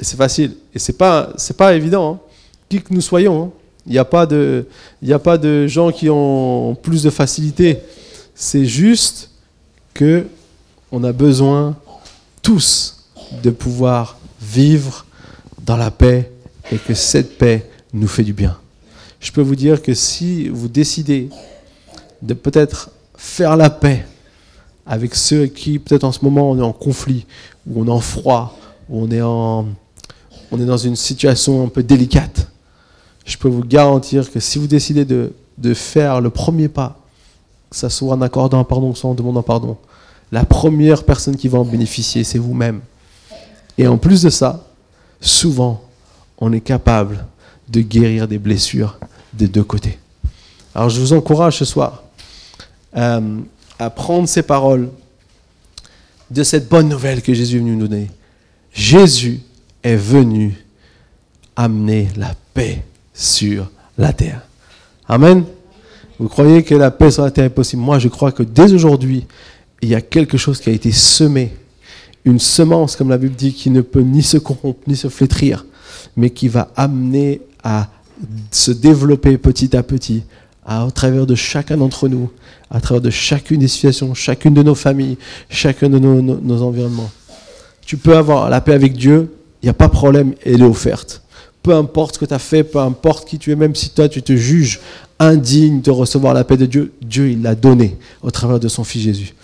Et 0.00 0.04
c'est 0.04 0.16
facile. 0.16 0.56
Et 0.74 0.78
c'est 0.78 0.94
pas, 0.94 1.32
pas 1.56 1.74
évident. 1.74 2.14
Hein. 2.14 2.20
Qui 2.68 2.80
que 2.80 2.92
nous 2.92 3.02
soyons, 3.02 3.44
hein. 3.44 3.50
il 3.86 3.92
n'y 3.92 3.98
a, 3.98 4.04
pas 4.04 4.26
de, 4.26 4.66
a 5.08 5.18
pas 5.18 5.36
de 5.36 5.66
gens 5.66 5.92
qui 5.92 6.08
ont 6.08 6.74
plus 6.82 7.02
de 7.02 7.10
facilité. 7.10 7.78
C'est 8.34 8.64
juste 8.64 9.30
que 9.92 10.26
on 10.90 11.04
a 11.04 11.12
besoin 11.12 11.76
tous 12.40 13.04
de 13.42 13.50
pouvoir 13.50 14.16
vivre 14.40 15.04
dans 15.62 15.76
la 15.76 15.90
paix 15.90 16.30
et 16.72 16.78
que 16.78 16.94
cette 16.94 17.36
paix 17.36 17.68
nous 17.94 18.08
fait 18.08 18.24
du 18.24 18.32
bien. 18.32 18.58
je 19.20 19.32
peux 19.32 19.40
vous 19.40 19.56
dire 19.56 19.80
que 19.80 19.94
si 19.94 20.48
vous 20.48 20.68
décidez 20.68 21.30
de 22.20 22.34
peut-être 22.34 22.90
faire 23.16 23.56
la 23.56 23.70
paix 23.70 24.04
avec 24.86 25.14
ceux 25.14 25.46
qui, 25.46 25.78
peut-être 25.78 26.04
en 26.04 26.12
ce 26.12 26.22
moment, 26.22 26.50
on 26.50 26.58
est 26.58 26.62
en 26.62 26.72
conflit, 26.72 27.24
ou 27.66 27.82
on 27.82 27.86
est 27.86 27.90
en 27.90 28.00
froid, 28.00 28.58
ou 28.90 29.02
on 29.02 29.10
est, 29.10 29.22
en, 29.22 29.66
on 30.50 30.60
est 30.60 30.66
dans 30.66 30.76
une 30.76 30.96
situation 30.96 31.64
un 31.64 31.68
peu 31.68 31.82
délicate, 31.82 32.48
je 33.24 33.38
peux 33.38 33.48
vous 33.48 33.64
garantir 33.64 34.30
que 34.30 34.40
si 34.40 34.58
vous 34.58 34.66
décidez 34.66 35.06
de, 35.06 35.32
de 35.56 35.72
faire 35.72 36.20
le 36.20 36.28
premier 36.28 36.68
pas, 36.68 36.98
que 37.70 37.76
ce 37.76 37.88
soit 37.88 38.14
en 38.14 38.20
accordant 38.20 38.60
un 38.60 38.64
pardon, 38.64 38.94
soit 38.94 39.08
en 39.08 39.14
demandant 39.14 39.42
pardon, 39.42 39.78
la 40.32 40.44
première 40.44 41.04
personne 41.04 41.36
qui 41.36 41.48
va 41.48 41.58
en 41.58 41.64
bénéficier, 41.64 42.24
c'est 42.24 42.38
vous-même. 42.38 42.80
Et 43.78 43.86
en 43.86 43.96
plus 43.96 44.22
de 44.22 44.30
ça, 44.30 44.66
souvent, 45.20 45.82
on 46.38 46.52
est 46.52 46.60
capable 46.60 47.24
de 47.68 47.80
guérir 47.80 48.28
des 48.28 48.38
blessures 48.38 48.98
des 49.32 49.48
deux 49.48 49.64
côtés. 49.64 49.98
Alors 50.74 50.90
je 50.90 51.00
vous 51.00 51.12
encourage 51.12 51.58
ce 51.58 51.64
soir 51.64 52.02
euh, 52.96 53.38
à 53.78 53.90
prendre 53.90 54.28
ces 54.28 54.42
paroles 54.42 54.88
de 56.30 56.42
cette 56.42 56.68
bonne 56.68 56.88
nouvelle 56.88 57.22
que 57.22 57.34
Jésus 57.34 57.56
est 57.56 57.60
venu 57.60 57.76
nous 57.76 57.86
donner. 57.86 58.10
Jésus 58.72 59.40
est 59.82 59.96
venu 59.96 60.56
amener 61.56 62.08
la 62.16 62.34
paix 62.54 62.84
sur 63.12 63.70
la 63.96 64.12
terre. 64.12 64.42
Amen. 65.08 65.44
Vous 66.18 66.28
croyez 66.28 66.62
que 66.62 66.74
la 66.74 66.90
paix 66.90 67.10
sur 67.10 67.22
la 67.22 67.30
terre 67.30 67.44
est 67.44 67.50
possible? 67.50 67.82
Moi, 67.82 67.98
je 67.98 68.08
crois 68.08 68.32
que 68.32 68.42
dès 68.42 68.72
aujourd'hui, 68.72 69.26
il 69.82 69.88
y 69.88 69.94
a 69.94 70.00
quelque 70.00 70.38
chose 70.38 70.60
qui 70.60 70.70
a 70.70 70.72
été 70.72 70.92
semé, 70.92 71.52
une 72.24 72.38
semence, 72.38 72.96
comme 72.96 73.10
la 73.10 73.18
Bible 73.18 73.34
dit, 73.34 73.52
qui 73.52 73.70
ne 73.70 73.80
peut 73.80 74.00
ni 74.00 74.22
se 74.22 74.38
corrompre, 74.38 74.80
ni 74.86 74.96
se 74.96 75.08
flétrir, 75.08 75.66
mais 76.16 76.30
qui 76.30 76.48
va 76.48 76.70
amener 76.76 77.42
à 77.64 77.88
se 78.50 78.70
développer 78.70 79.38
petit 79.38 79.76
à 79.76 79.82
petit 79.82 80.22
à, 80.64 80.86
travers 80.94 81.26
de 81.26 81.34
chacun 81.34 81.76
d'entre 81.76 82.08
nous, 82.08 82.30
à 82.70 82.80
travers 82.80 83.00
de 83.00 83.10
chacune 83.10 83.60
des 83.60 83.68
situations, 83.68 84.14
chacune 84.14 84.54
de 84.54 84.62
nos 84.62 84.74
familles, 84.74 85.18
chacun 85.48 85.88
de 85.88 85.98
nos, 85.98 86.62
environnements. 86.62 87.10
Tu 87.84 87.96
peux 87.96 88.16
avoir 88.16 88.48
la 88.48 88.60
paix 88.60 88.72
avec 88.72 88.94
Dieu, 88.94 89.34
il 89.62 89.66
n'y 89.66 89.70
a 89.70 89.74
pas 89.74 89.88
de 89.88 89.92
problème, 89.92 90.34
elle 90.44 90.62
est 90.62 90.66
offerte. 90.66 91.22
Peu 91.62 91.74
importe 91.74 92.14
ce 92.14 92.20
que 92.20 92.24
tu 92.24 92.34
as 92.34 92.38
fait, 92.38 92.62
peu 92.62 92.78
importe 92.78 93.28
qui 93.28 93.38
tu 93.38 93.50
es, 93.50 93.56
même 93.56 93.74
si 93.74 93.90
toi 93.90 94.08
tu 94.08 94.22
te 94.22 94.36
juges 94.36 94.80
indigne 95.18 95.80
de 95.80 95.90
recevoir 95.90 96.34
la 96.34 96.44
paix 96.44 96.56
de 96.56 96.66
Dieu, 96.66 96.92
Dieu 97.00 97.30
il 97.30 97.42
l'a 97.42 97.54
donné 97.54 97.96
au 98.22 98.30
travers 98.30 98.58
de 98.58 98.68
son 98.68 98.84
Fils 98.84 99.02
Jésus. 99.02 99.34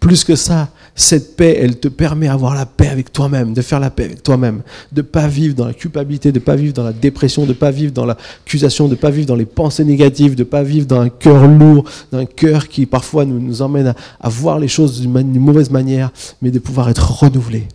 Plus 0.00 0.24
que 0.24 0.36
ça, 0.36 0.68
cette 0.98 1.36
paix, 1.36 1.58
elle 1.60 1.78
te 1.78 1.88
permet 1.88 2.26
d'avoir 2.26 2.54
la 2.54 2.64
paix 2.64 2.88
avec 2.88 3.12
toi-même, 3.12 3.52
de 3.52 3.60
faire 3.60 3.80
la 3.80 3.90
paix 3.90 4.04
avec 4.04 4.22
toi-même, 4.22 4.62
de 4.92 5.02
pas 5.02 5.28
vivre 5.28 5.54
dans 5.54 5.66
la 5.66 5.74
culpabilité, 5.74 6.32
de 6.32 6.38
pas 6.38 6.56
vivre 6.56 6.72
dans 6.72 6.84
la 6.84 6.94
dépression, 6.94 7.44
de 7.44 7.52
pas 7.52 7.70
vivre 7.70 7.92
dans 7.92 8.06
l'accusation, 8.06 8.88
de 8.88 8.94
pas 8.94 9.10
vivre 9.10 9.26
dans 9.26 9.36
les 9.36 9.44
pensées 9.44 9.84
négatives, 9.84 10.34
de 10.34 10.42
pas 10.42 10.62
vivre 10.62 10.86
dans 10.86 11.02
un 11.02 11.10
cœur 11.10 11.46
lourd, 11.46 11.84
d'un 12.10 12.24
cœur 12.24 12.68
qui 12.68 12.86
parfois 12.86 13.26
nous, 13.26 13.38
nous 13.38 13.60
emmène 13.60 13.94
à, 14.20 14.28
voir 14.30 14.58
les 14.58 14.68
choses 14.68 15.02
d'une 15.02 15.38
mauvaise 15.38 15.70
manière, 15.70 16.10
mais 16.40 16.50
de 16.50 16.58
pouvoir 16.58 16.88
être 16.88 17.22
renouvelé. 17.22 17.68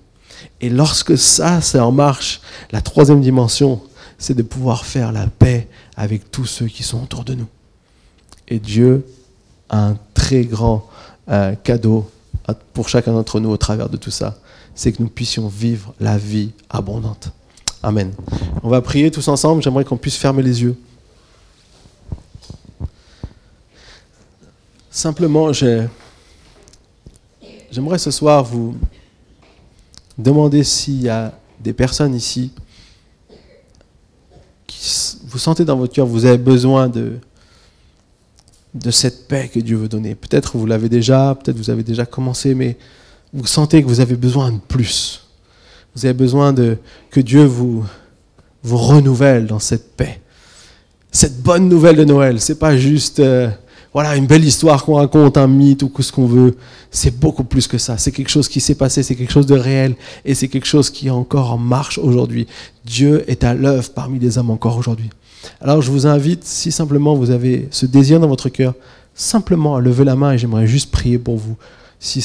Et 0.60 0.70
lorsque 0.70 1.16
ça, 1.16 1.62
c'est 1.62 1.80
en 1.80 1.92
marche, 1.92 2.42
la 2.72 2.82
troisième 2.82 3.22
dimension, 3.22 3.82
c'est 4.18 4.34
de 4.34 4.42
pouvoir 4.42 4.84
faire 4.84 5.12
la 5.12 5.28
paix 5.28 5.68
avec 5.96 6.32
tous 6.32 6.46
ceux 6.46 6.66
qui 6.66 6.82
sont 6.82 7.04
autour 7.04 7.24
de 7.24 7.36
nous. 7.36 7.48
Et 8.48 8.58
Dieu 8.58 9.06
a 9.70 9.90
un 9.90 9.98
très 10.16 10.44
grand 10.44 10.90
euh, 11.30 11.54
cadeau 11.64 12.10
pour 12.74 12.90
chacun 12.90 13.14
d'entre 13.14 13.40
nous 13.40 13.50
au 13.50 13.58
travers 13.58 13.90
de 13.90 13.98
tout 13.98 14.12
ça, 14.12 14.38
c'est 14.76 14.92
que 14.92 15.02
nous 15.02 15.10
puissions 15.10 15.48
vivre 15.48 15.94
la 16.00 16.18
vie 16.18 16.52
abondante. 16.70 17.32
Amen. 17.84 18.14
On 18.64 18.70
va 18.70 18.82
prier 18.82 19.10
tous 19.12 19.28
ensemble. 19.28 19.64
J'aimerais 19.64 19.86
qu'on 19.86 19.98
puisse 19.98 20.18
fermer 20.18 20.44
les 20.44 20.62
yeux. 20.62 20.76
Simplement, 24.90 25.52
j'aimerais 25.54 25.90
ce 27.98 28.12
soir 28.12 28.44
vous 28.44 28.76
demander 30.18 30.64
s'il 30.64 31.02
y 31.02 31.10
a 31.10 31.34
des 31.60 31.74
personnes 31.74 32.14
ici 32.14 32.52
qui 34.68 35.18
vous 35.26 35.38
sentez 35.38 35.64
dans 35.64 35.78
votre 35.78 35.94
cœur, 35.94 36.06
vous 36.06 36.26
avez 36.26 36.38
besoin 36.38 36.90
de, 36.90 37.20
de 38.74 38.92
cette 38.92 39.28
paix 39.28 39.50
que 39.54 39.60
Dieu 39.60 39.78
veut 39.78 39.88
donner. 39.88 40.16
Peut-être 40.16 40.58
vous 40.58 40.66
l'avez 40.66 40.90
déjà, 40.90 41.36
peut-être 41.36 41.58
vous 41.58 41.70
avez 41.70 41.84
déjà 41.84 42.06
commencé, 42.06 42.56
mais 42.56 42.78
vous 43.34 43.46
sentez 43.46 43.82
que 43.82 43.88
vous 43.88 44.00
avez 44.00 44.16
besoin 44.16 44.52
de 44.52 44.60
plus. 44.60 45.28
Vous 45.96 46.06
avez 46.06 46.14
besoin 46.14 46.54
de 46.54 46.78
que 47.10 47.20
Dieu 47.20 47.44
vous, 47.44 47.84
vous 48.64 48.78
renouvelle 48.78 49.48
dans 49.48 49.60
cette 49.60 49.96
paix. 49.96 50.22
Cette 51.12 51.42
bonne 51.42 51.68
nouvelle 51.68 51.98
de 51.98 52.06
Noël, 52.06 52.40
c'est 52.40 52.60
pas 52.60 52.78
juste 52.78 53.20
euh, 53.20 53.50
voilà 53.94 54.16
une 54.16 54.26
belle 54.26 54.46
histoire 54.46 54.86
qu'on 54.86 54.96
raconte, 54.96 55.38
un 55.38 55.48
mythe 55.48 55.84
ou 55.84 55.92
ce 56.00 56.12
qu'on 56.14 56.26
veut. 56.26 56.56
C'est 56.92 57.20
beaucoup 57.20 57.44
plus 57.44 57.68
que 57.68 57.78
ça. 57.78 57.98
C'est 57.98 58.14
quelque 58.14 58.30
chose 58.30 58.48
qui 58.48 58.62
s'est 58.62 58.76
passé, 58.76 59.04
c'est 59.04 59.16
quelque 59.16 59.34
chose 59.34 59.46
de 59.46 59.58
réel 59.58 59.96
et 60.24 60.34
c'est 60.34 60.48
quelque 60.48 60.68
chose 60.68 60.90
qui 60.90 61.08
est 61.08 61.12
encore 61.12 61.52
en 61.52 61.58
marche 61.58 61.98
aujourd'hui. 61.98 62.48
Dieu 62.86 63.30
est 63.30 63.44
à 63.44 63.54
l'œuvre 63.54 63.90
parmi 63.94 64.20
les 64.20 64.38
hommes 64.38 64.50
encore 64.50 64.78
aujourd'hui. 64.78 65.10
Alors 65.60 65.82
je 65.82 65.92
vous 65.92 66.08
invite, 66.08 66.44
si 66.44 66.72
simplement 66.72 67.16
vous 67.16 67.32
avez 67.32 67.68
ce 67.72 67.86
désir 67.86 68.20
dans 68.20 68.28
votre 68.28 68.50
cœur, 68.50 68.74
simplement 69.14 69.76
à 69.76 69.82
lever 69.82 70.04
la 70.04 70.16
main 70.16 70.34
et 70.34 70.38
j'aimerais 70.38 70.68
juste 70.68 70.92
prier 70.92 71.20
pour 71.20 71.38
vous. 71.38 71.58
Si, 72.00 72.22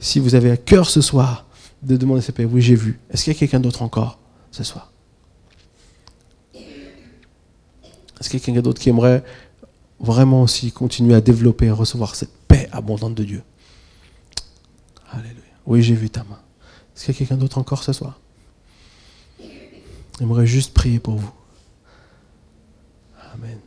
si 0.00 0.18
vous 0.18 0.34
avez 0.34 0.50
à 0.50 0.56
cœur 0.56 0.88
ce 0.88 1.00
soir 1.00 1.46
de 1.82 1.96
demander 1.96 2.20
cette 2.20 2.34
paix, 2.34 2.44
oui 2.44 2.62
j'ai 2.62 2.74
vu. 2.74 2.98
Est-ce 3.10 3.24
qu'il 3.24 3.32
y 3.32 3.36
a 3.36 3.38
quelqu'un 3.38 3.60
d'autre 3.60 3.82
encore 3.82 4.18
ce 4.50 4.64
soir? 4.64 4.90
Est-ce 6.54 8.28
qu'il 8.28 8.38
y 8.38 8.42
a 8.42 8.44
quelqu'un 8.44 8.62
d'autre 8.62 8.80
qui 8.80 8.88
aimerait 8.88 9.24
vraiment 9.98 10.42
aussi 10.42 10.72
continuer 10.72 11.14
à 11.14 11.20
développer 11.20 11.66
et 11.66 11.70
recevoir 11.70 12.14
cette 12.14 12.32
paix 12.48 12.68
abondante 12.72 13.14
de 13.14 13.24
Dieu? 13.24 13.42
Alléluia. 15.10 15.42
Oui, 15.66 15.82
j'ai 15.82 15.94
vu 15.94 16.10
ta 16.10 16.24
main. 16.24 16.38
Est-ce 16.94 17.06
qu'il 17.06 17.14
y 17.14 17.16
a 17.16 17.18
quelqu'un 17.18 17.36
d'autre 17.36 17.58
encore 17.58 17.82
ce 17.82 17.92
soir? 17.92 18.20
J'aimerais 20.18 20.46
juste 20.46 20.74
prier 20.74 20.98
pour 21.00 21.14
vous. 21.14 21.30
Amen. 23.34 23.58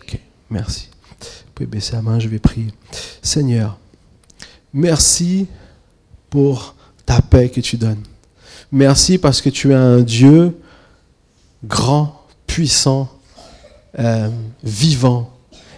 Ok, 0.00 0.18
merci. 0.50 0.88
Vous 1.20 1.52
pouvez 1.54 1.66
baisser 1.66 1.92
la 1.92 2.02
main, 2.02 2.18
je 2.18 2.28
vais 2.28 2.38
prier. 2.38 2.72
Seigneur, 3.22 3.78
merci 4.72 5.46
pour 6.30 6.74
ta 7.04 7.20
paix 7.20 7.50
que 7.50 7.60
tu 7.60 7.76
donnes. 7.76 8.02
Merci 8.70 9.18
parce 9.18 9.40
que 9.40 9.48
tu 9.48 9.72
es 9.72 9.74
un 9.74 10.00
Dieu 10.00 10.56
grand, 11.64 12.26
puissant, 12.46 13.10
euh, 13.98 14.28
vivant. 14.62 15.32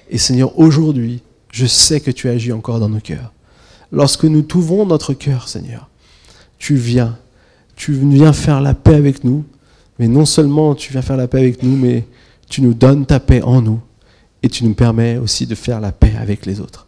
Et 0.09 0.19
Seigneur, 0.19 0.59
aujourd'hui, 0.59 1.23
je 1.53 1.67
sais 1.67 2.01
que 2.01 2.11
tu 2.11 2.29
agis 2.29 2.53
encore 2.53 2.81
dans 2.81 2.89
nos 2.89 3.01
cœurs. 3.01 3.33
Lorsque 3.93 4.25
nous 4.25 4.43
t'ouvrons 4.43 4.87
notre 4.87 5.15
cœur, 5.15 5.49
Seigneur, 5.49 5.89
tu 6.59 6.77
viens. 6.77 7.19
Tu 7.77 7.93
viens 7.93 8.33
faire 8.33 8.61
la 8.61 8.75
paix 8.75 8.95
avec 8.95 9.25
nous 9.25 9.45
mais 10.01 10.09
non 10.09 10.25
seulement 10.25 10.75
tu 10.75 10.93
viens 10.93 11.03
faire 11.03 11.19
la 11.19 11.29
paix 11.29 11.41
avec 11.41 11.63
nous, 11.63 11.77
mais 11.77 12.07
tu 12.49 12.63
nous 12.63 12.73
donnes 12.73 13.05
ta 13.05 13.21
paix 13.21 13.43
en 13.43 13.61
nous. 13.61 13.81
Et 14.43 14.49
tu 14.49 14.65
nous 14.65 14.73
permets 14.73 15.19
aussi 15.19 15.47
de 15.47 15.55
faire 15.55 15.79
la 15.79 15.93
paix 15.93 16.15
avec 16.19 16.47
les 16.47 16.59
autres. 16.59 16.87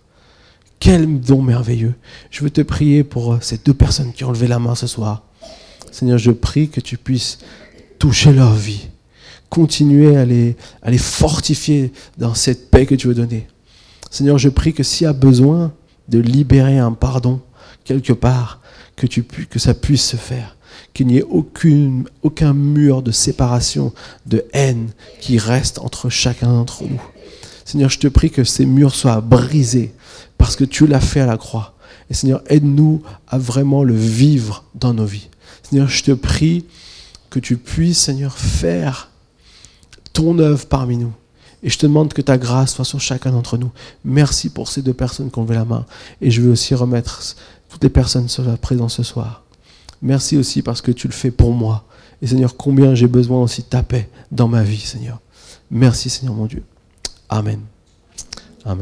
Quel 0.81 1.21
don 1.21 1.43
merveilleux. 1.43 1.93
Je 2.31 2.43
veux 2.43 2.49
te 2.49 2.63
prier 2.63 3.05
pour 3.05 3.37
ces 3.43 3.59
deux 3.59 3.75
personnes 3.75 4.15
qui 4.15 4.25
ont 4.25 4.33
levé 4.33 4.49
la 4.49 4.59
main 4.59 4.75
ce 4.75 4.87
soir. 4.87 5.25
Seigneur, 5.91 6.17
je 6.17 6.31
prie 6.31 6.71
que 6.71 6.81
tu 6.81 6.97
puisses 6.97 7.41
toucher 7.99 8.33
leur 8.33 8.55
vie. 8.55 8.89
Continuer 9.51 10.17
à 10.17 10.25
les, 10.25 10.57
fortifier 10.97 11.93
dans 12.17 12.33
cette 12.33 12.71
paix 12.71 12.87
que 12.87 12.95
tu 12.95 13.09
veux 13.09 13.15
donner. 13.15 13.47
Seigneur, 14.11 14.39
je 14.39 14.49
prie 14.49 14.73
que 14.73 14.83
s'il 14.83 15.05
y 15.05 15.09
a 15.09 15.13
besoin 15.13 15.75
de 16.09 16.19
libérer 16.19 16.79
un 16.79 16.93
pardon 16.93 17.43
quelque 17.85 18.15
part, 18.15 18.63
que 18.97 19.59
ça 19.59 19.75
puisse 19.75 20.07
se 20.07 20.17
faire 20.17 20.57
qu'il 20.95 21.07
n'y 21.07 21.19
ait 21.19 21.23
aucune, 21.23 22.05
aucun 22.23 22.53
mur 22.53 23.03
de 23.03 23.11
séparation, 23.11 23.93
de 24.27 24.45
haine 24.53 24.91
qui 25.21 25.39
reste 25.39 25.79
entre 25.79 26.09
chacun 26.09 26.49
d'entre 26.49 26.85
nous. 26.85 27.03
Seigneur, 27.65 27.91
je 27.91 27.99
te 27.99 28.09
prie 28.09 28.31
que 28.31 28.45
ces 28.45 28.67
murs 28.67 28.95
soient 28.95 29.21
brisés 29.21 29.95
parce 30.39 30.57
que 30.57 30.65
tu 30.65 30.87
l'as 30.87 31.01
fait 31.01 31.21
à 31.21 31.27
la 31.27 31.37
croix. 31.37 31.75
Et 32.11 32.15
Seigneur, 32.15 32.43
aide-nous 32.49 33.03
à 33.29 33.39
vraiment 33.39 33.85
le 33.85 33.95
vivre 33.95 34.65
dans 34.75 34.93
nos 34.93 35.07
vies. 35.07 35.29
Seigneur, 35.63 35.89
je 35.89 36.03
te 36.03 36.13
prie 36.13 36.67
que 37.31 37.39
tu 37.39 37.57
puisses, 37.57 37.99
Seigneur, 37.99 38.37
faire 38.37 39.11
ton 40.13 40.39
œuvre 40.39 40.67
parmi 40.67 40.99
nous. 40.99 41.13
Et 41.63 41.71
je 41.71 41.79
te 41.79 41.87
demande 41.87 42.13
que 42.13 42.23
ta 42.23 42.39
grâce 42.39 42.75
soit 42.75 42.85
sur 42.85 43.01
chacun 43.01 43.31
d'entre 43.31 43.57
nous. 43.57 43.71
Merci 44.05 44.51
pour 44.51 44.69
ces 44.69 44.83
deux 44.83 44.93
personnes 44.93 45.31
qui 45.31 45.39
ont 45.39 45.43
levé 45.43 45.55
la 45.55 45.65
main. 45.65 45.87
Et 46.21 46.31
je 46.31 46.43
veux 46.43 46.51
aussi 46.51 46.75
remettre 46.75 47.37
toutes 47.69 47.83
les 47.85 47.89
personnes 47.89 48.27
présence 48.61 48.97
ce 48.97 49.03
soir. 49.03 49.45
Merci 50.03 50.37
aussi 50.37 50.63
parce 50.63 50.83
que 50.83 50.91
tu 50.91 51.07
le 51.07 51.13
fais 51.13 51.31
pour 51.31 51.53
moi. 51.53 51.85
Et 52.21 52.27
Seigneur, 52.27 52.57
combien 52.57 52.95
j'ai 52.95 53.07
besoin 53.07 53.41
aussi 53.41 53.63
de 53.63 53.67
ta 53.67 53.83
paix 53.83 54.09
dans 54.31 54.49
ma 54.49 54.63
vie, 54.63 54.79
Seigneur. 54.79 55.21
Merci, 55.71 56.11
Seigneur 56.11 56.35
mon 56.35 56.47
Dieu. 56.47 56.63
Amen. 57.29 57.61